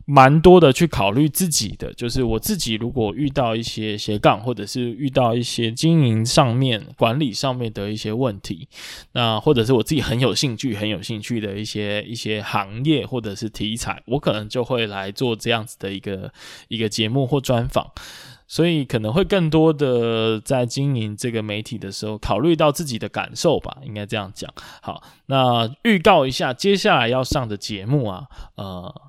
[0.08, 8.68] 蛮多的去考虑自己的，就是我自己如果遇到一些斜杠，或者是遇到一些经营上面、管理上面的一些问题，
[9.13, 16.32] 那或者是我自己很有兴趣、很有兴趣的一些一些行业或者是题材，我可能就会来做这样子的一个
[16.68, 17.91] 一个节目或专访，
[18.48, 24.54] 所以可能会更多的在经营这个媒体的时候，考虑到自己的感受吧，应该这样讲。
[24.84, 29.02] 好，那预告一下接下来要上的节目啊，呃。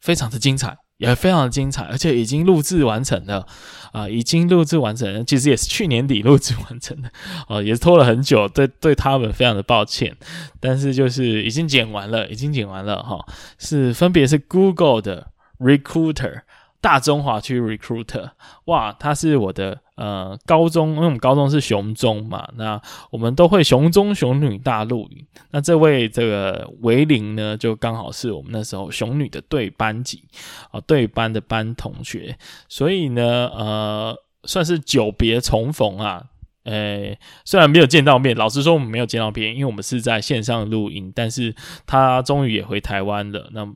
[0.00, 3.46] 非常的精彩，也非常的精彩，而且已经录制完成了，
[3.92, 7.10] 啊、已经录制完成了，其实也是去年底录制完成的，
[7.48, 10.16] 哦、也拖了很久，对对他们非常的抱歉，
[10.58, 13.26] 但是就是已经剪完了，已经剪完了哈、哦，
[13.58, 16.42] 是分别是 Google 的 Recruiter。
[16.82, 18.30] 大中华区 recruiter，
[18.64, 25.26] 哇，他是我的呃高中，因为我们高中是雄中嘛，那我们都会雄中雄女大录影。
[25.50, 30.24] 那这位这个维林呢，就刚好是我们那时候雄女的对班级
[30.70, 32.36] 啊，对班的班同学，
[32.68, 36.24] 所以呢，呃，算是久别重逢啊。
[36.64, 41.54] 诶、虽然没有见到面，老实说我们没有见到面，因为我们是在线上录音，但是
[41.86, 43.48] 他终于也回台湾了。
[43.52, 43.66] 那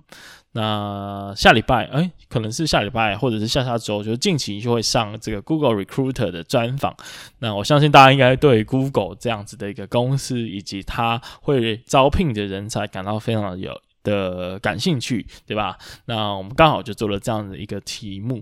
[0.56, 6.96] 那下礼拜，哎、可能是下礼拜或者是下下周，就近期就会上这个 Google Recruiter 的专访。
[7.40, 15.76] 那我相信大家应该对 Google 这样子的一个公司以及它会招聘的人才感到非常有的感兴趣，对吧？
[16.04, 18.40] 那我们刚好就做了这样的一个题目。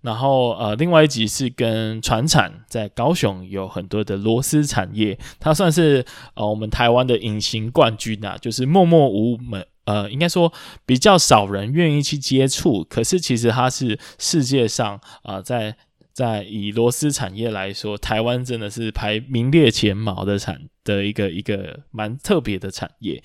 [0.00, 9.66] 然后呃，另外一集是跟传产，在高雄有很多的螺丝产业，它算是呃我们台湾的隐形冠军啊，就是默默无闻。
[9.84, 10.52] 呃，应该说
[10.84, 15.76] 比较少人愿意去接触，可是其实它是世界上啊、在
[16.12, 23.22] 在以螺丝产业来说，台湾真的是排名列前茅的产的一个一个蛮特别的产业，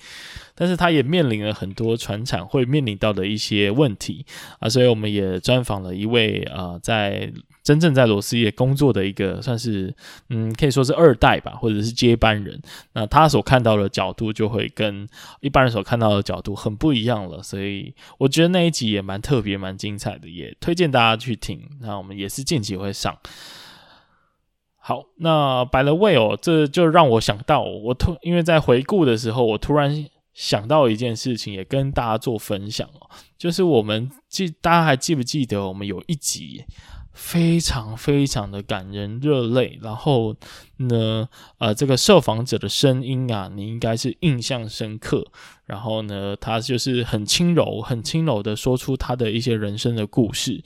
[0.54, 4.24] 但是它也面临了很多传产会面临到的一些问题
[4.60, 7.32] 啊，所以我们也专访了一位啊、在。
[7.66, 9.92] 真正在螺丝业工作的一个算是，
[10.28, 12.62] 嗯，可以说是二代吧，或者是接班人。
[12.92, 15.04] 那他所看到的角度就会跟
[15.40, 17.42] 一般人所看到的角度很不一样了。
[17.42, 21.60] 所以我觉得那一集也蛮特别、蛮精彩的，也推荐大家去听。
[21.80, 23.18] 那我们也是近期会上。
[24.88, 36.64] 好，那白了未哦，这就让我想到，我突因为在回顾的时候，我突然想到一件事情，也跟大家做分享哦，就是我们记，大家还记不记得我们有一集？
[37.12, 40.36] 非常非常的感人热泪，然后
[40.76, 41.26] 呢，
[41.58, 45.26] 呃，这个受访者的声音啊，你应该是印象深刻。
[45.64, 50.62] 然后呢，他就是很轻柔、很轻柔的说出他的一些人生的故事，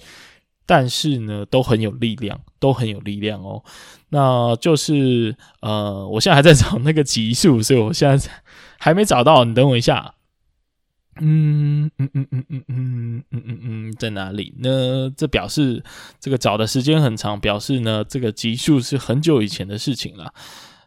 [0.70, 3.60] 但是呢，都很有力量，都很有力量哦。
[4.10, 8.30] 那就是呃，我现在还在找那个级数，所以我现在
[8.78, 10.14] 还没找到，你等我一下。
[11.20, 15.12] 嗯嗯嗯嗯嗯嗯嗯嗯，在哪里呢？
[15.16, 15.82] 这表示
[16.20, 20.32] 这个找的时间很长，表示呢这个级数是很久以前的事情了。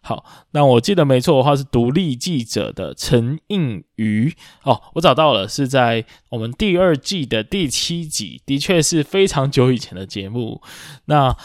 [0.03, 10.61] 好，那我记得没错的话是独立记者的陈映妤哦，我找到了，是在我们第二季的第七集，的确是非常久以前的节目。
[11.05, 11.35] 那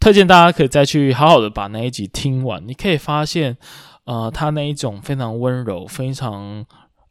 [0.00, 3.56] 推荐大家可以再去好好的把那一集听完，你可以发现，
[4.04, 6.66] 呃，他那一种非常温柔，非常。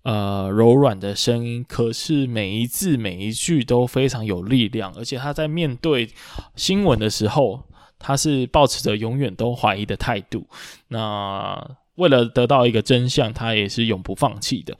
[0.05, 6.09] 呃，柔软的声音，可是每一字每一句都非常有力量，而且他在面对
[6.57, 7.63] 新闻的时候，
[8.03, 10.45] 他是抱持着永远都怀疑的态度。
[10.89, 11.59] 那
[11.95, 14.77] 为了得到一个真相，他也是永不放弃的。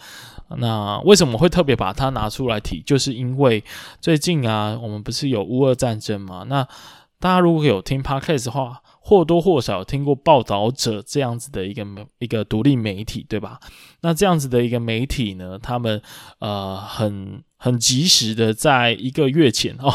[0.58, 2.82] 那为什么会特别把他拿出来提？
[2.86, 3.64] 就是因为
[4.02, 6.46] 最近啊，我们不是有乌俄战争吗？
[6.48, 6.68] 那
[7.20, 11.86] 大家如果有听 Podcast 的话，或多或少听过报道者这样子的一个
[12.20, 13.60] 一个独立媒体，对吧？
[14.02, 16.02] 那这样子的一个媒体呢，他们
[16.40, 19.90] 呃很很及时的在一个月前哦。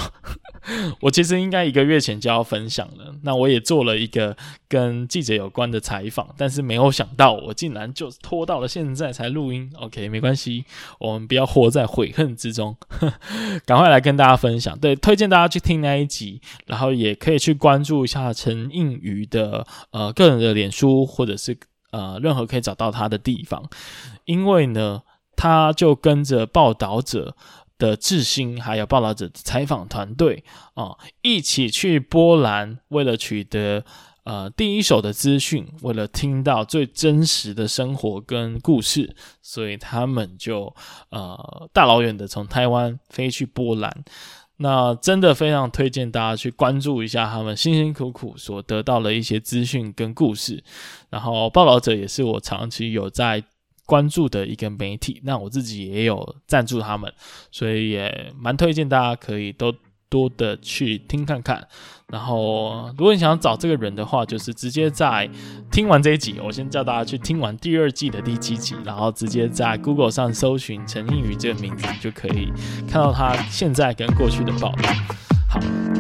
[1.03, 4.35] 我其实应该一个月前就要分享了，那我也做了一个
[4.67, 9.71] 跟记者有关的采访，但是没有想到我竟然就拖到了现在才录音。
[9.77, 10.65] OK，没关系，
[10.99, 12.75] 我们不要活在悔恨之中，
[13.67, 14.79] 赶快来跟大家分享。
[14.79, 21.55] 对，推荐大家去听那一集，然后也可以去关注一下陈映妤的呃个人的脸书，或者是
[21.91, 23.69] 呃任何可以找到他的地方，
[24.25, 25.03] 因为呢，
[25.37, 27.37] 他就跟着报道者。
[27.79, 30.43] 的志兴，还有报道者的采访团队
[30.75, 33.85] 啊，一起去波兰，为了取得
[34.25, 40.75] 呃第一手的资讯，为了听到最真实的生活跟故事，所以他们就
[41.11, 44.05] 呃大老远的从台湾飞去波兰。
[44.57, 50.65] 那真的非常推荐大家去关注一下他们辛辛苦苦所得到的一些资讯跟故事。
[51.11, 53.45] 然后报道者也是我长期有在。
[53.89, 57.11] 关注的一个媒体，那我自己也有赞助他们，
[57.51, 59.75] 所以也蛮推荐大家可以都
[60.11, 61.67] 多的去听看看。
[62.09, 65.27] 然后，如果你想要找这个人的话，就是直接在
[65.71, 72.53] 听完这一集，我先叫大家去听完第二季的第七集，然后直接在 Google 上搜寻陈映宇这个名字，就可以
[72.87, 74.93] 看到他现在跟过去的报道。
[75.49, 75.98] 好。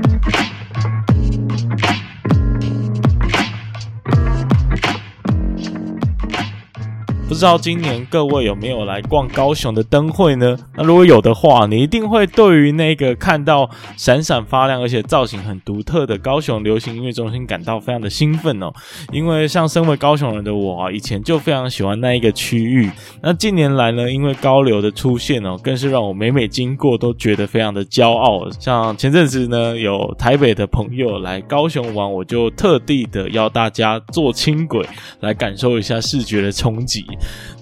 [7.29, 10.57] 不知道今年各位有没有来逛高雄的灯会呢？
[10.75, 18.73] 那如果有的话，你一定会对于那个看到闪闪发亮而且造型很独特的高雄流行音乐中心感到非常的兴奋哦。
[19.12, 22.91] 因为像身为高雄人的我啊，以前就非常喜欢那一个区域。
[23.23, 28.51] 那近年来呢，因为高流的出现哦，更是让我每每经过都觉得非常的骄傲。
[28.59, 34.83] 像前阵子呢，有台北的朋友来高雄玩，我就特地的邀大家坐轻轨
[35.21, 37.05] 来感受一下视觉的冲击。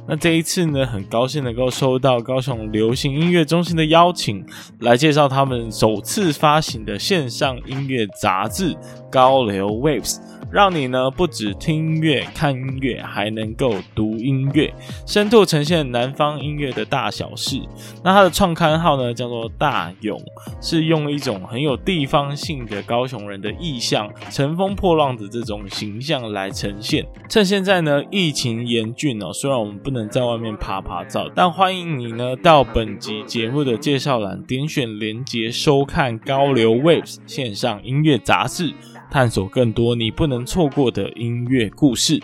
[0.08, 4.44] 那这一次呢，很高兴能够收到高雄流行音乐中心的邀请，
[4.80, 8.72] 来介绍他们首次发行的线上音乐杂志
[9.10, 10.14] 《高流 Waves》，
[10.56, 14.72] 让你呢不只听音乐、看音乐，还能够读音乐，
[15.04, 17.60] 深度呈现南方音乐的大小事。
[18.02, 20.18] 那它的创刊号呢叫做大勇，
[20.62, 27.04] 是用一种很有地方性的高雄人的意象，乘风破浪的这种形象来呈现。
[27.28, 38.72] 趁现在呢疫情严峻哦，虽然我们不能在外面爬爬照，但欢迎你呢到本集节目的介绍栏点选连接收看高流 Waves 线上音乐杂志。
[39.10, 42.22] 探索更多你不能错过的音乐故事。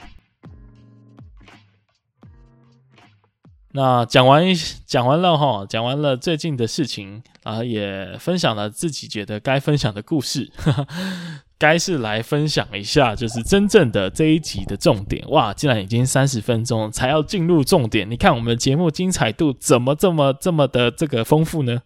[3.75, 4.45] 那讲完
[4.85, 10.53] 讲完了哈，讲完了最近的事情啊，也分享了自己觉得该分享的故事。
[11.59, 15.25] 该是来分享一下，就是真正的这一集的重点。
[15.31, 18.11] 哇，竟然已经三十分钟才要进入重点。
[18.11, 21.81] 你看我们的节目精彩度怎么这么这么的这个丰富呢？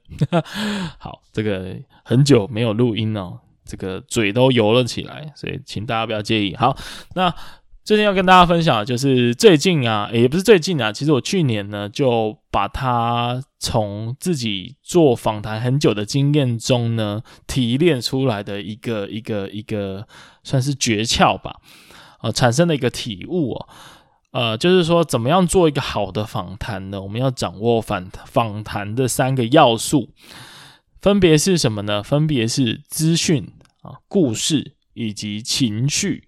[0.99, 3.39] 好，这个很久没有录音哦。
[3.67, 6.55] 这个嘴都油了起来，所以请大家不要介意。
[6.55, 6.77] 好，
[7.15, 7.35] 那
[7.85, 20.07] 最近要跟大家分享的就是最近啊，也不是最近啊，其实我去年呢就把它从自己做访谈很久的经验中呢提炼出来的一个一个一个
[20.43, 21.57] 算是诀窍吧，
[22.23, 23.69] 呃，产生了一个体悟哦，
[24.33, 27.01] 呃，就是说怎么样做一个好的访谈呢？
[27.01, 30.11] 我们要掌握访访谈的三个要素。
[31.07, 32.03] 分别是什么呢？
[32.03, 33.49] 分别是资讯
[33.83, 36.25] 啊、故事以及情绪。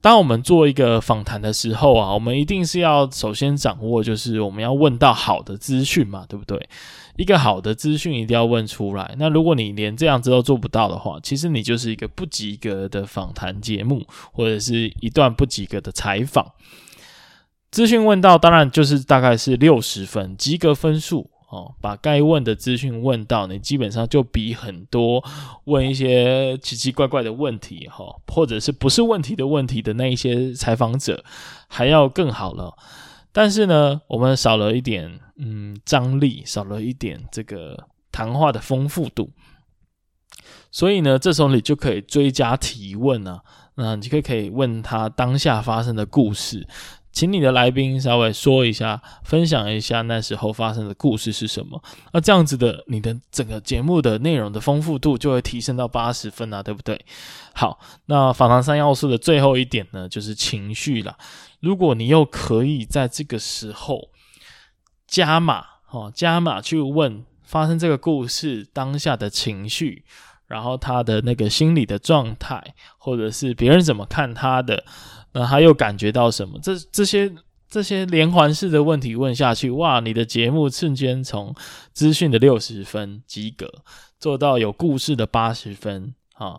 [0.00, 6.68] 当我们做一个访谈的时候啊，我们一定是要首先掌握，就是我们要问到好的资讯嘛，对不对？
[7.16, 9.14] 一个好的资讯一定要问出来。
[9.16, 16.44] 那如果你连这样子都做不到的话，其实你就是一个不及格的访谈节目，或者是一段不及格的采访。
[17.70, 21.30] 资讯问到，当然就是大概是六十分，及格分数。
[21.52, 25.22] 哦，把该问的资讯问到，你基本上就比很多
[25.64, 31.22] 问一些奇奇怪怪的问题，哈，或者是不是问题的问题的那一些采访者
[31.68, 32.74] 还要更好了。
[33.32, 39.28] 但是呢，我们少了一点，嗯，张力，少了一点这个谈话的丰富度。
[40.70, 43.42] 所以呢，这时候你就可以追加提问啊，
[43.74, 46.66] 那你就可以问他当下发生的故事。
[47.12, 51.80] 请你的来宾稍微说一下，分享一下那时候发生的故事是什么？
[52.12, 56.98] 那这样子的，你的整个节目的内容的丰富度就会提升到八十分啊，对不对？
[57.54, 61.18] 好，那访谈三要素的最后一点呢，就是情绪了。
[61.60, 64.08] 如果你又可以在这个时候
[65.06, 70.06] 加码，哦，加码去问发生这个故事当下的情绪，
[70.46, 74.82] 然后他的那个心理的状态，或者是别人怎么看他的。
[75.32, 76.58] 那他又感觉到什么？
[76.62, 77.32] 这这些
[77.68, 80.00] 这些连环式的问题问下去，哇！
[80.00, 81.54] 你的节目瞬间从
[81.92, 83.66] 资讯的六十分及格，
[84.20, 86.56] 做到有故事的八十分，啊，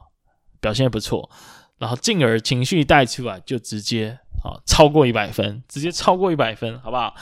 [0.59, 1.29] 表现不错。
[1.77, 7.13] 然后进而情绪带出来，就直接啊超过一百分，直接超过一百分，好不好？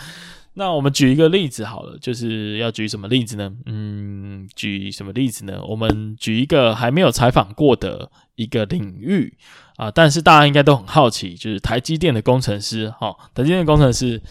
[0.54, 3.52] 那我们举一个例子好了，就是要举什么例子呢？
[3.66, 5.64] 嗯，举什么例子呢？
[5.64, 9.38] 我们举一个还没有采访过的一个领域
[9.82, 14.22] 啊，但是大家应该都很好奇，就是台积电的工程师，哈，台积电工程师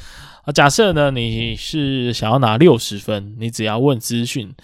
[0.45, 4.55] 啊，假设呢你是想要拿六十分，你只要问资讯，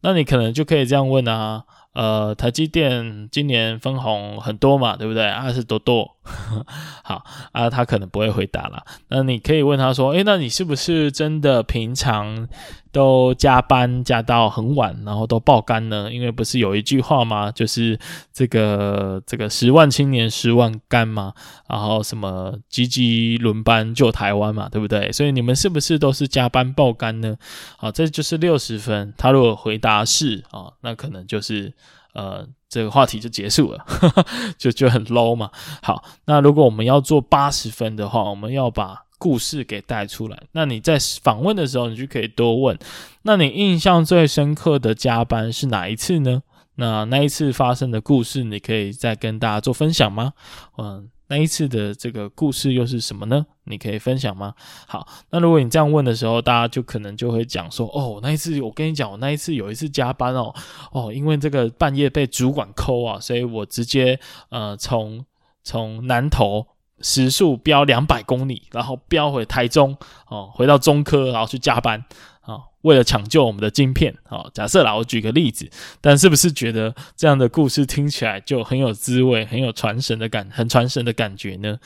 [0.00, 1.62] 那你可能就可以这样问啊。
[1.94, 5.24] 呃，台积电今年分红很多嘛，对不对？
[5.26, 6.16] 啊，是多多，
[7.02, 8.84] 好啊，他可能不会回答啦。
[9.08, 12.46] 那你可以问他说，诶，那你是不是真的平常
[12.92, 16.12] 都加班加到很晚，然后都爆肝呢？
[16.12, 17.50] 因为不是有一句话吗？
[17.50, 17.98] 就是
[18.32, 21.32] 这个这个十万青年十万肝嘛，
[21.68, 25.10] 然后什么积极轮班救台湾嘛，对不对？
[25.10, 27.36] 所以你们是不是都是加班爆肝呢？
[27.76, 29.12] 好，这就是六十分。
[29.18, 31.72] 他如果回答是啊，那可能就是。
[32.12, 34.26] 呃，这个话题就结束了， 呵呵，
[34.58, 35.50] 就就很 low 嘛。
[35.82, 40.42] 好，那如果我们要做八十分的话，我们要把故事给带出来。
[40.52, 42.78] 那你在访问的时候，你就可以多问。
[43.22, 46.42] 那你印象最深刻的加班是哪一次呢？
[46.76, 50.32] 那那一次发生的故事，你可以再跟大家做分享吗？
[50.78, 51.08] 嗯。
[51.28, 53.46] 那一次的这个故事又是什么呢？
[53.64, 54.54] 你可以分享吗？
[54.86, 60.54] 好，那如果你这样问的时候，大家就可能就会讲说，哦，那一次我跟你讲，我那一次有一次加班哦，
[60.90, 64.18] 哦，因为这个半夜被主管扣啊，所以我直接
[64.50, 65.24] 呃从
[65.62, 66.66] 从南投
[67.00, 69.96] 时速飙两百公里，然后飙回台中
[70.28, 72.04] 哦，回到中科，然后去加班。
[72.42, 75.70] 啊，为了抢救我们的晶片，好，假设啦，我举个例子，
[76.00, 81.78] 但是不是觉得这样的故事听起来就很有滋味，很有传神的感，很传神的感觉呢？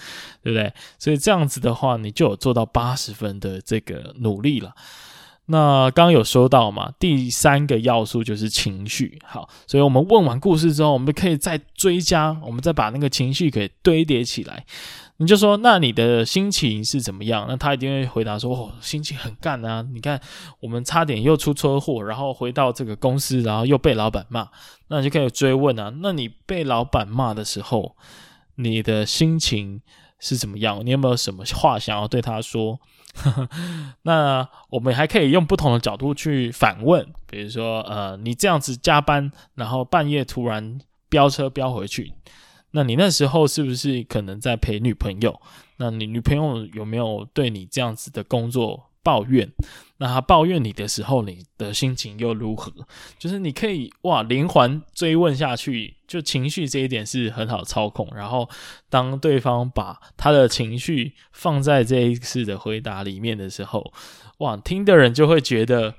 [0.42, 0.72] 对不对？
[0.98, 4.74] 所以这样子的话，你就有做到八十分的这个努力了。
[5.48, 9.20] 那刚刚有说到嘛，第三个要素就是情绪。
[9.24, 14.64] 好，所以我们问完故事之后，我们可以再追加，我们再把那个情绪给堆叠起来。
[15.18, 17.46] 你就说，那你的心情是怎么样？
[17.48, 19.82] 那他一定会回答说，哦，心情很干啊！
[19.94, 20.20] 你看，
[20.60, 24.48] 我们差点又出车祸，然后回到这个公司，然后又被老板骂。
[24.88, 27.96] 那你就可以追问啊，那你被老板骂的时候，
[28.56, 29.80] 你的心情
[30.18, 30.84] 是怎么样？
[30.84, 32.78] 你有没有什么话想要对他说？
[34.02, 42.12] 那我们还可以用不同的角度去反问，比如说，呃，你这样子加班，然后半夜突然飙车飙回去。
[42.76, 45.40] 那你那时候是不是可能在陪女朋友？
[45.78, 49.50] 那你女朋友有没有对你这样子的工作抱怨？
[49.96, 52.70] 那她抱怨你的时候，你的心情又如何？
[53.18, 58.06] 就是你可以哇连环追问下去，就情绪这一点是很好操控。
[58.14, 58.46] 然后
[58.90, 63.90] 当对方把他的情绪放在这一次的回答里面的时候，
[64.40, 65.94] 哇，听的人就会觉得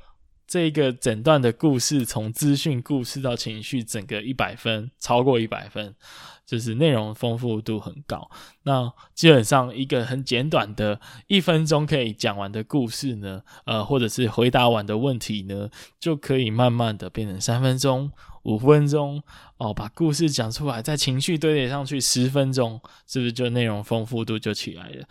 [0.46, 5.96] 这个整段的故事从资讯故事到情绪，整个一百分，超过一百分。
[6.48, 8.32] 就是内容丰富度很高，
[8.64, 15.70] 那基本上一个很简短的一分钟可以讲完的故事呢，呃，或者是回答完的问题呢，
[16.00, 18.10] 就可以慢慢的变成三分钟、
[18.44, 19.22] 五分钟
[19.58, 25.06] 哦，把故事讲出来，在情绪堆叠上去十分钟，是不是就内容丰富度就起来了？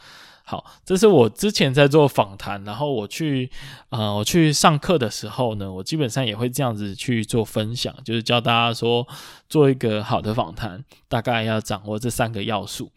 [0.48, 3.50] 好，这是我之前在做访谈，然后我去，
[3.88, 9.04] 呃，我去上课的时候呢，我基本上也会这样子去做分享，就是教大家说，
[9.48, 12.92] 做一个好的访谈，大概要掌握这三个要素。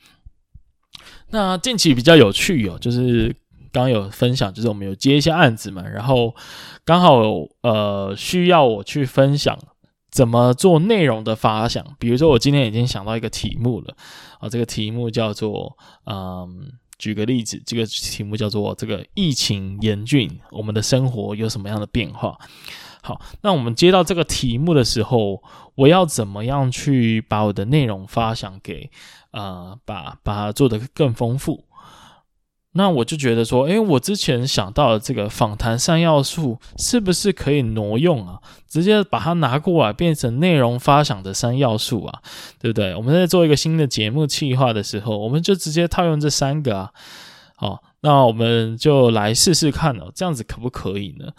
[1.31, 3.35] 那近期比较有趣哦，就是
[3.71, 6.35] 刚刚有分享，就是我们有接一些案子嘛，然后
[6.85, 7.23] 刚好
[7.63, 9.57] 呃需要我去分享
[10.11, 13.95] 怎么做内容的发想，比如说我今天已经想到一个题目了，
[14.39, 15.75] 啊，这个题目叫做
[16.05, 16.73] 嗯。
[16.99, 22.37] 举个例子，这个题目叫做“这个疫情严峻，我们的生活有什么样的变化？”
[23.01, 25.41] 好，那我们接到这个题目的时候，
[25.75, 28.91] 我要怎么样去把我的内容发想给
[29.31, 31.63] 呃，把把它做得更丰富？
[32.74, 38.39] 那我就觉得说，诶，我之前想到的这个访谈三要素，是不是可以挪用啊？
[38.67, 42.22] 直接把它拿过来变成内容发想的三要素啊，
[42.59, 42.95] 对不对？
[42.95, 46.91] 我们在做一个新的节目企划的时候，我们就直接套用这三个啊。
[47.55, 51.32] 好，那我们就来试试看哦，这样子可不可以呢？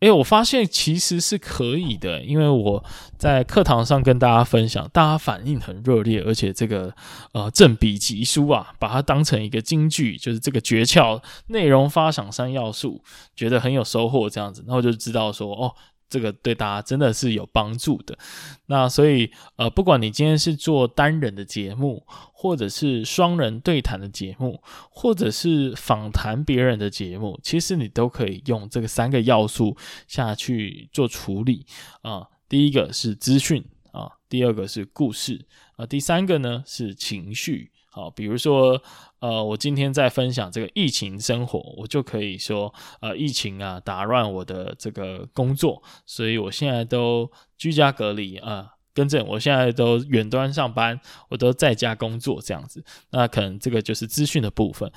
[0.00, 2.82] 诶，我发现其实是可以的，因为我
[3.18, 6.94] 在课堂上跟大家分享，大家反应很热烈，而且这个
[7.32, 13.02] 呃振笔疾书啊，把它当成一个京剧，就是这个诀窍，内容发想三要素，
[13.36, 15.74] 觉得很有收获，这样子，然后就知道说哦。
[16.10, 18.18] 这个对大家真的是有帮助的。
[18.66, 29.76] 那所以，呃，不管你今天是做单人的节目，或者是双人对谈的节目，或者是访谈别人的节目，其实你都可以用这个三个要素
[30.08, 31.64] 下去做处理
[32.02, 35.46] 啊，第一个是资讯啊，第二个是故事
[35.76, 37.70] 啊，第三个呢是情绪。
[37.92, 38.80] 好，比如说，
[39.20, 50.98] 呃，我今天在分享这个疫情生活，我就可以说，呃，疫情啊打乱我的这个工作，所以我现在都居家隔离啊，更正，我现在都远端上班，
[51.28, 52.82] 我都在家工作这样子。
[53.10, 54.90] 那可能这个就是资讯的部分。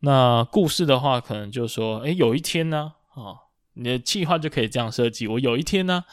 [0.00, 6.04] 那故事的话，可能就说，诶，有一天呢，啊，你的计划就可以这样设计，我有一天呢。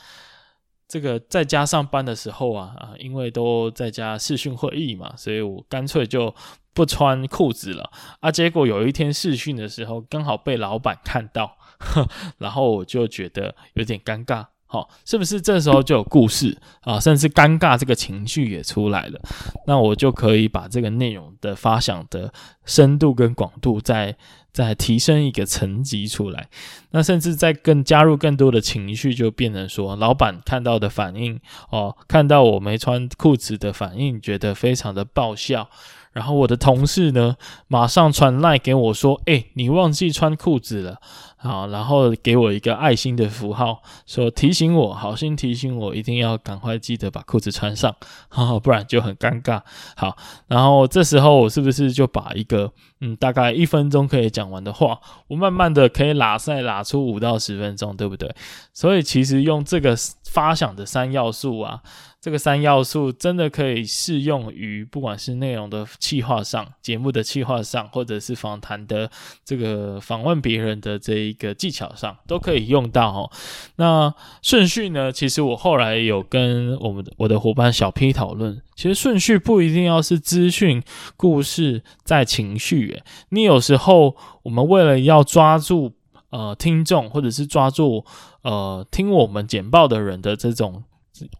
[0.87, 6.33] 这个在家上班的时候啊啊，因为都在家视讯会议嘛，所以我干脆就
[6.73, 8.31] 不穿裤子了啊。
[8.31, 11.57] 结果有一天视讯的时候，刚好被老板看到，
[12.39, 16.99] 然后我就觉得有点尴尬，好，是不是这时候就有故事啊？
[16.99, 19.19] 甚至尴尬这个情绪也出来了，
[19.67, 22.31] 那我就可以把这个内容的发想的
[22.65, 24.17] 深度跟广度在。
[24.51, 26.47] 再提升一个层级出来，
[26.91, 31.39] 那甚至再更加入更多的情绪，就变成说，老板看到的反应
[31.69, 35.69] 哦，看到我没穿裤子的反应，觉得非常的爆笑。
[36.17, 37.35] 然后我的同事呢，
[37.67, 40.97] 马上传赖给我说：“诶，你忘记穿裤子了。”
[41.39, 47.95] 好，然后给我一个爱心的符号，说提醒我，好心提醒我，一定要赶快记得把裤子穿上，
[48.29, 49.61] 好，不然就很尴尬。
[49.95, 58.33] 好，然后这时候我是不是就把一个嗯大概一分钟可以讲完的话，我慢慢的可以拉赛拉出五到十分钟，对不对？
[58.73, 59.95] 所以其实用这个
[60.31, 61.83] 发想的三要素啊。
[62.19, 69.09] 这个三要素真的可以适用于不管是内容的企划上、节目的企划上，或者是访谈的
[69.45, 73.31] 这个访问别人的这一个技巧上，都可以用到哦。
[73.77, 75.11] 那顺序呢？
[75.11, 80.83] 其实我后来有跟我们我的伙伴小 P 讨论，其实顺序不一定要是资讯、
[81.15, 83.01] 故事在情绪。
[83.29, 85.93] 你有时候我们为了要抓住。
[86.29, 88.03] 呃听众或者是抓住
[88.41, 90.83] 呃听我们简报的人的这种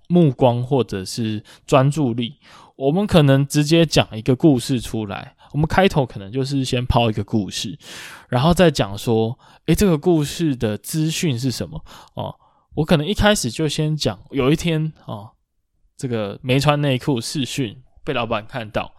[0.07, 2.36] 目光或者是专注力。
[2.75, 7.78] 我们可能直接讲一个故事出来，我们开头可能就是先抛一个故事，
[8.30, 11.84] 然后再讲说，诶，这个故事的资讯是什么？
[12.13, 12.36] 哦，
[12.75, 15.32] 我可能一开始就先讲，有一天哦，
[15.97, 18.93] 这个没穿内裤试训被老板看到。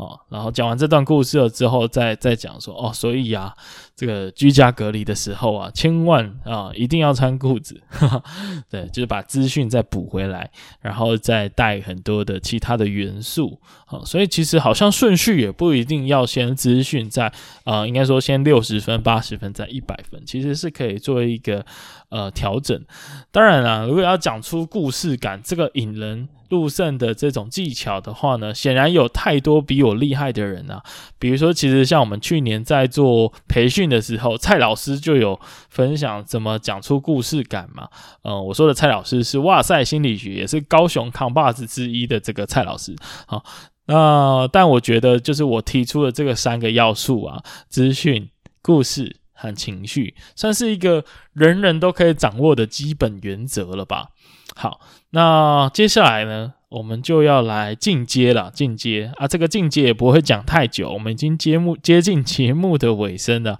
[0.00, 3.54] 哦，然后讲完这段故事了之后再，再讲说哦，所以啊，
[3.94, 8.22] 这个居家隔离的时候啊，千万啊一定要穿裤子，哈哈，
[8.70, 17.30] 对，就是把资讯再补回来，然后再带很多的其他的元素，哦，所以其实好像顺序也不一定要先资讯在
[17.64, 21.62] 啊，应该说先六十分、八十分再一百分，其实是可以做一个
[22.08, 22.82] 呃调整。
[23.30, 30.82] 当然啦，如果要讲出故事感，这个引人入胜的这种技巧的话呢，显然有太多比我厉害的人啊。
[31.18, 35.38] 比如说，其实像我们去年在做培训的时候，蔡老师就有
[35.70, 37.88] 分享怎么讲出故事感嘛。
[38.22, 42.96] 嗯，我说的蔡老师是哇塞心理学，也是高雄扛把子之一的这个蔡老师。
[43.26, 43.44] 好，
[43.86, 48.28] 那但我觉得就是我提出的这个三个要素啊，资讯、
[48.60, 54.08] 故事和情绪，算是一个人人都可以掌握的基本原则了吧。
[54.56, 54.80] 好，
[55.10, 58.50] 那接下来呢，我们就要来进阶了。
[58.50, 63.58] 进阶啊，这个进阶也不会讲太久，我们已经节目接近节目的尾声了。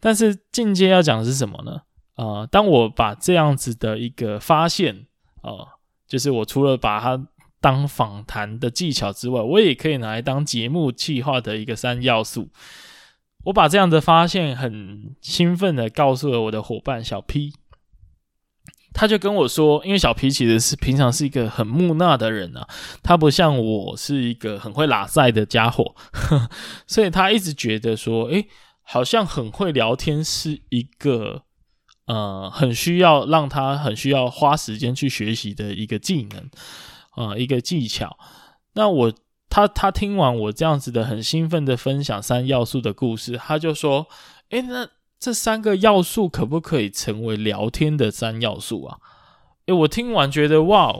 [0.00, 1.80] 但是进阶要讲的是什么呢？
[2.16, 5.06] 呃，当我把这样子的一个发现，
[5.42, 5.66] 呃，
[6.06, 7.26] 就是我除了把它
[7.60, 12.48] 当访谈的技巧之外，我也可以拿来当节目企划的一个三要素。
[13.44, 17.54] 我把这样的发现很兴奋的告诉了我的伙伴小 P。
[18.98, 22.66] 他就跟我说，因为小皮其实是平常是一个很木讷的人啊，
[23.00, 26.50] 他不像我是一个很会拉赛的家伙，呵，
[26.84, 28.48] 所以他一直觉得说，诶，
[28.82, 31.42] 好像很会聊天是一个，
[32.06, 36.50] 呃，很需要让他很需要花时间去学习的一个技能，
[37.16, 38.18] 呃，一个技巧。
[38.74, 39.12] 那我
[39.48, 44.08] 他他听完我这样子的很兴奋的分享三要素的故事，他就说，
[44.50, 44.88] 诶，那。
[45.18, 48.98] 这三个要素可不可以成为聊天的三要素啊？
[49.66, 50.94] 诶，我听完觉得哇，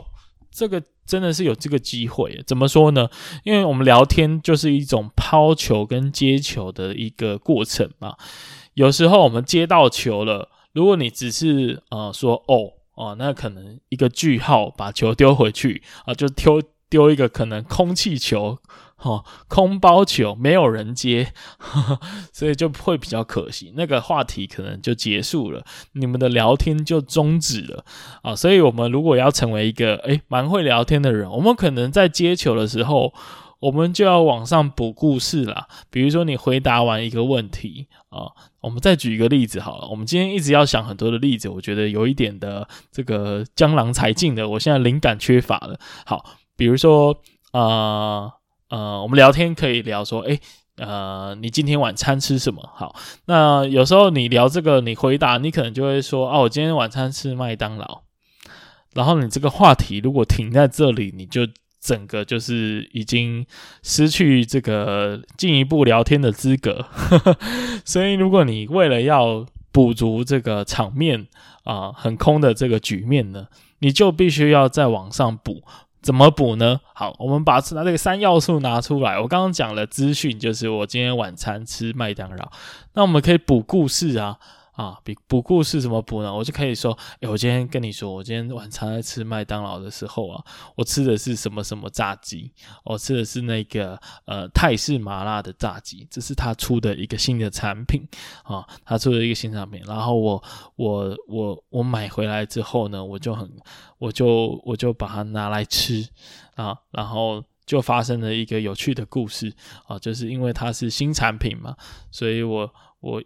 [0.51, 2.43] 这个真的是有这个机会。
[2.45, 3.09] 怎么说呢？
[3.43, 8.15] 因为我们聊天就是一种抛球跟接球的一个过程嘛。
[8.73, 18.59] 有时候我们接到球了，如果你只是呃说哦哦，那可能一个句号把球丢回去啊，就丢丢一个可能空气球。
[19.01, 21.99] 哦，空包球没有人接呵呵，
[22.33, 27.85] 所以就会比较可惜，那个话题可能就结束了，你们的聊天就终止了
[28.21, 28.35] 啊。
[28.35, 33.13] 所以，我们如果要成为一个诶蛮会聊天的人，我们可能在接球的时候，
[33.61, 35.67] 我们就要往上补故事啦。
[35.89, 38.27] 比如说，你回答完一个问题啊，
[38.59, 39.87] 我们再举一个例子好了。
[39.87, 45.79] 我们今天一直要想很多的例子，我觉得有一点的这个江郎才尽的，我现在灵感缺乏了。
[46.05, 46.25] 好，
[46.57, 47.21] 比如说
[47.51, 48.33] 啊。
[48.69, 50.39] 呃，我们聊天可以聊说，诶，
[50.77, 52.67] 呃，你今天晚餐吃什么？
[52.75, 52.95] 好，
[53.25, 58.03] 那有时候你聊这个，你回答，你可能就会说，哦，我今天晚餐吃麦当劳。
[58.93, 61.41] 然后你这个话题如果停在这里，你就
[61.79, 63.45] 整个就是已经
[63.83, 66.85] 失去这个进一步聊天的资格。
[67.85, 71.27] 所以，如果你为了要补足这个场面
[71.63, 73.47] 啊，很空的这个局面呢，
[73.79, 75.63] 你就必须要再往上补。
[76.01, 76.79] 怎么补呢？
[76.93, 79.19] 好，我们把那这个三要素拿出来。
[79.19, 82.51] 我刚刚讲了资讯，就是我今天晚餐吃麦当劳。
[82.93, 84.37] 那我们可以补故事啊。
[84.79, 86.33] 啊，比补故事怎么补呢？
[86.33, 90.41] 我就可以说，哎，我今天跟你说，我今天晚餐在吃麦当劳的时候啊，
[90.77, 92.49] 我吃的是什么什么炸鸡？
[92.85, 98.07] 我吃的是那个呃泰式麻辣的炸鸡，这是他出的一个新的产品
[98.43, 99.83] 啊，他出的一个新产品。
[99.85, 100.41] 然后我
[100.77, 103.51] 我我我买回来之后呢，我就很
[103.97, 106.07] 我就我就把它拿来吃
[106.55, 109.53] 啊，然后就发生了一个有趣的故事
[109.87, 111.75] 啊，就是因为它是新产品嘛，
[112.11, 113.21] 所以我我。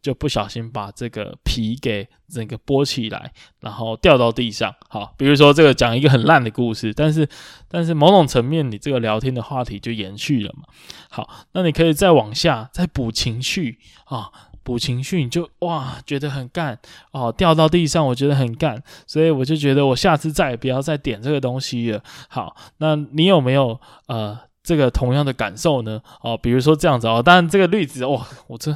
[0.00, 4.74] 就不小心把这个皮给整个剥起来，然后掉到地上。
[4.88, 7.28] 好，比如说这个讲一个很烂的故事，但是
[7.68, 10.64] 但是某种层面，你这个聊天的话题就延续了嘛。
[11.10, 14.30] 好，那你可以再往下再补情绪啊，
[14.62, 16.78] 补情绪你就哇觉得很干
[17.12, 22.02] 哦，掉到地上我觉得很干，所以我就觉得我下次再也不要再点这个东西了。
[22.28, 26.00] 好，那你有没有呃这个同样的感受呢？
[26.22, 28.74] 哦，比如说这样子哦，当然这个例子哦，我真。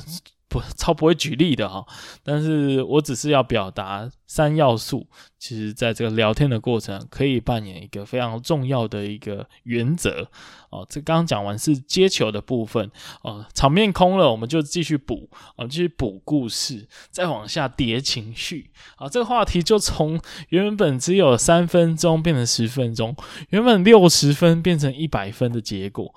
[0.57, 1.85] 不 超不会举例的哈，
[2.23, 5.07] 但是我只是要表达三要素，
[5.39, 10.29] 其实在这个聊天的过程可以扮演一个非常重要的一个原则
[10.71, 10.87] 哦。
[10.89, 12.91] 这刚刚讲完是接球的部分
[13.23, 19.09] 哦，场面空了，我们就继续补啊，继续补故事，再往下叠情绪啊。
[19.09, 23.15] 这个话题就从原本只有三分钟变成十分钟，
[23.51, 26.15] 原本六十分变成一百分的结果。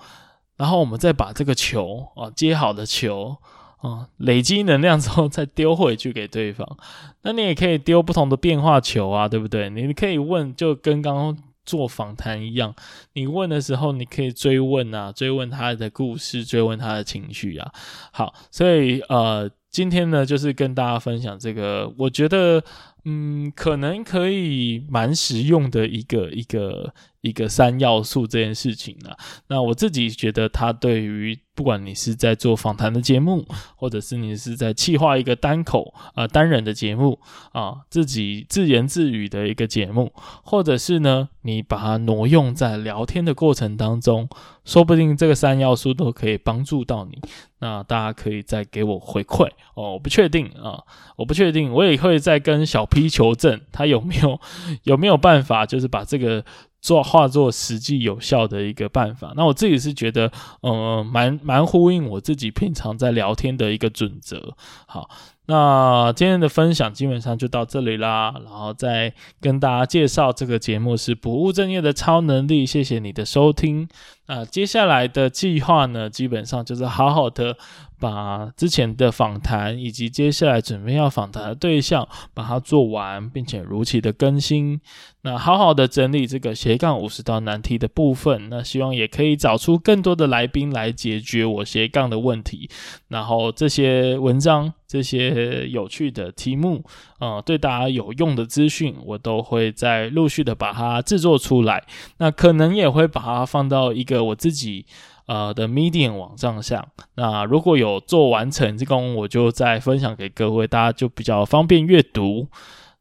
[0.58, 3.38] 然后我们再把这个球啊，接好的球
[3.82, 6.78] 啊，累积能量之后再丢回去给对方。
[7.22, 9.70] 那你也可以丢不同的变化球啊，对不对？
[9.70, 12.76] 你可以问，就跟刚刚做访谈一样，
[13.14, 17.72] 你问的时候你可以追问啊，追问他的故事，追问他的情绪啊。
[18.12, 22.64] 好，所以呃，今天呢，就是跟大家分享这个，我觉得
[23.06, 26.94] 嗯，可能可以蛮实用的一个一个。
[27.22, 29.12] 一个三要素这件事情呢，
[29.48, 33.46] 那我自己觉得它对于不管你是在做访谈的节目，
[33.76, 37.20] 或者是你是在企划一个单口啊、呃、单人的节目
[37.52, 40.14] 啊，自己自言自语的一个节目，
[40.44, 44.30] 或者是呢你把它挪用在聊天的过程当中，
[44.64, 47.20] 说不定这个三要素都可以帮助到你。
[47.62, 49.46] 那大家可以再给我回馈
[49.76, 50.82] 哦，我不确定啊，
[51.18, 54.40] 我不确定，我也会再跟小 P 求证，他有没有
[54.84, 56.46] 有没有办法，就是把这个。
[56.82, 64.56] 做化作实际有效的一个办法，那我自己是觉得，呃，蛮蛮呼应我自己平常在聊天的一个准则。
[64.88, 65.10] 好，
[65.48, 72.66] 那今天的分享基本上就到这里啦，然后再跟大家介绍这个节目是不务正业的超能力。
[72.66, 73.88] 谢谢你的收听。
[74.28, 77.58] 那接下来的计划呢，基本上就是好好的。
[78.00, 84.80] 把之前的访谈以及接下来准备要访谈的对象，把它做完，并且如期的更新。
[85.22, 92.70] 那好好的整理这个斜杠五十道难题的部分，那希望也可以找出更多的来宾来解决我斜杠的问题。
[93.10, 96.86] 然后这些文章、这些有趣的题目，
[97.20, 101.84] 呃，对大家有用的资讯，我都会在陆续的把它制作出来。
[102.20, 104.86] 那可能也会把它放到一个我自己。
[105.30, 112.48] 呃的 Medium 网站上，那如果有做完成这个，我就再分享给各位，大家就比较方便阅读。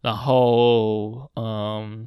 [0.03, 2.07] 然后，嗯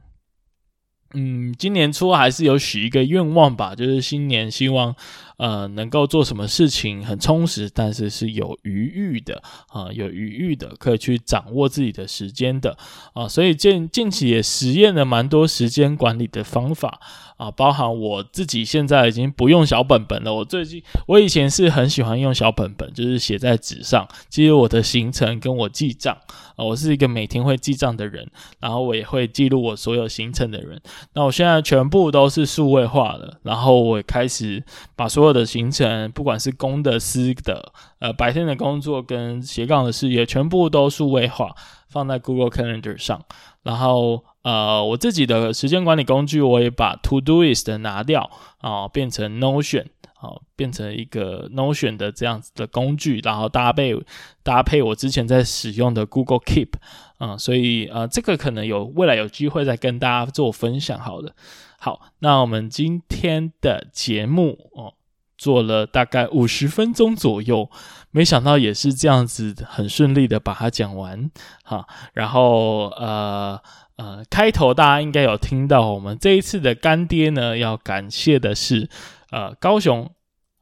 [1.14, 4.96] 嗯，今年初还是有许一个愿望吧，就是新年希望。
[5.42, 12.78] 呃，能够做什么事情很充实，但是是有余裕的啊、有余裕的，可以去掌握自己的时间的
[13.14, 17.00] 啊、所以近近期也实验了蛮多时间管理的方法
[17.42, 20.32] 啊、包含我自己现在已经不用小本本了。
[20.32, 26.16] 我最近我以前是很喜欢用小本本，就是写在纸上，记录我的行程跟我记账
[26.56, 28.30] 啊、我是一个每天会记账的人，
[28.60, 30.80] 然后我也会记录我所有行程的人。
[31.14, 34.64] 那我现在全部都是数位化了，然后我开始
[34.96, 41.56] 把所有的行程，不管是公的私的，呃，白天的工作跟斜杠的事业，全部都数位化，
[41.92, 43.22] 放在 Google Calendar 上。
[43.64, 49.86] 然后，呃，我自己的时间管理工具，我也把 Todoist 拿掉啊、变成 Notion，
[50.16, 53.96] 啊、变成一个 Notion 的这样子的工具，然后搭配
[54.42, 56.70] 搭配我之前在使用的 Google Keep，
[57.18, 60.98] 啊、所以呃，这个可能有未来有机会再跟大家做分享。
[60.98, 61.36] 好的，
[61.80, 64.94] 好，那我们今天的节目哦。
[65.38, 67.68] 做了大概五十分钟左右，
[68.12, 71.32] 没想到也是这样子很顺利的把它讲完
[71.64, 71.88] 哈。
[72.14, 73.60] 然后呃
[73.98, 78.90] 呃，开头大家应该有听到，我们这一次的干爹呢，要感谢的是
[79.32, 80.10] 呃高雄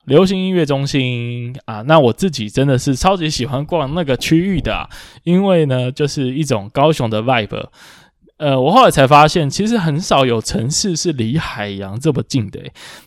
[0.05, 1.81] 流行音乐中心啊。
[1.83, 4.89] 那我自己真的是超级喜欢逛那个区域的，
[5.23, 7.67] 因为呢就是一种高雄的 vibe。
[8.39, 12.59] 呃，我后来才发现，其实很少有城市是离海洋这么近的。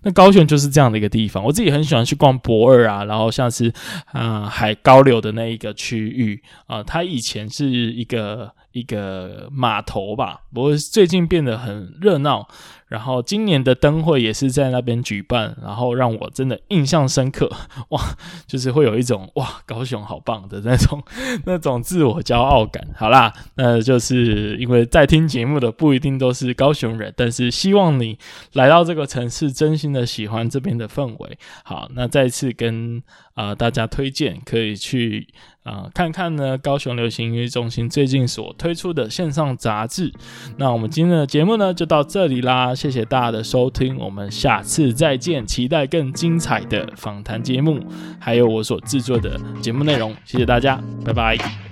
[0.03, 1.43] 那高雄就是这样的一个地方。
[1.43, 3.68] 我自己很喜欢去逛博尔啊，然后像是
[4.12, 12.49] 啊、呃、海高流的那一个区域啊、它以前是一个一个码头吧，不过最近变得很热闹。
[12.89, 17.51] 然后今年的灯会也是在那边举办，然后让我真的印象深刻，
[17.89, 18.03] 哇，
[18.47, 21.03] 就是会有一种哇，高雄好棒的那种
[21.47, 22.87] 那种自我骄傲感。
[22.95, 28.18] 好啦，那就是因为在听节目的不一定都是高雄人，但是希望你
[28.53, 31.39] 来到这个城市，真心的喜欢这边的氛围。
[31.64, 33.03] 好，那再次跟
[33.35, 35.28] 啊、大家推荐，可以去。
[35.64, 40.12] 啊、看看呢，高雄流行音乐中心最近所推出的线上杂志。
[40.57, 47.78] 那我们今天的节目呢，就到这里啦，谢谢大家的收听，我们下次再见，期待更精彩的访谈节目，
[48.18, 51.72] 还有我所制作的节目内容，谢谢大家，拜拜。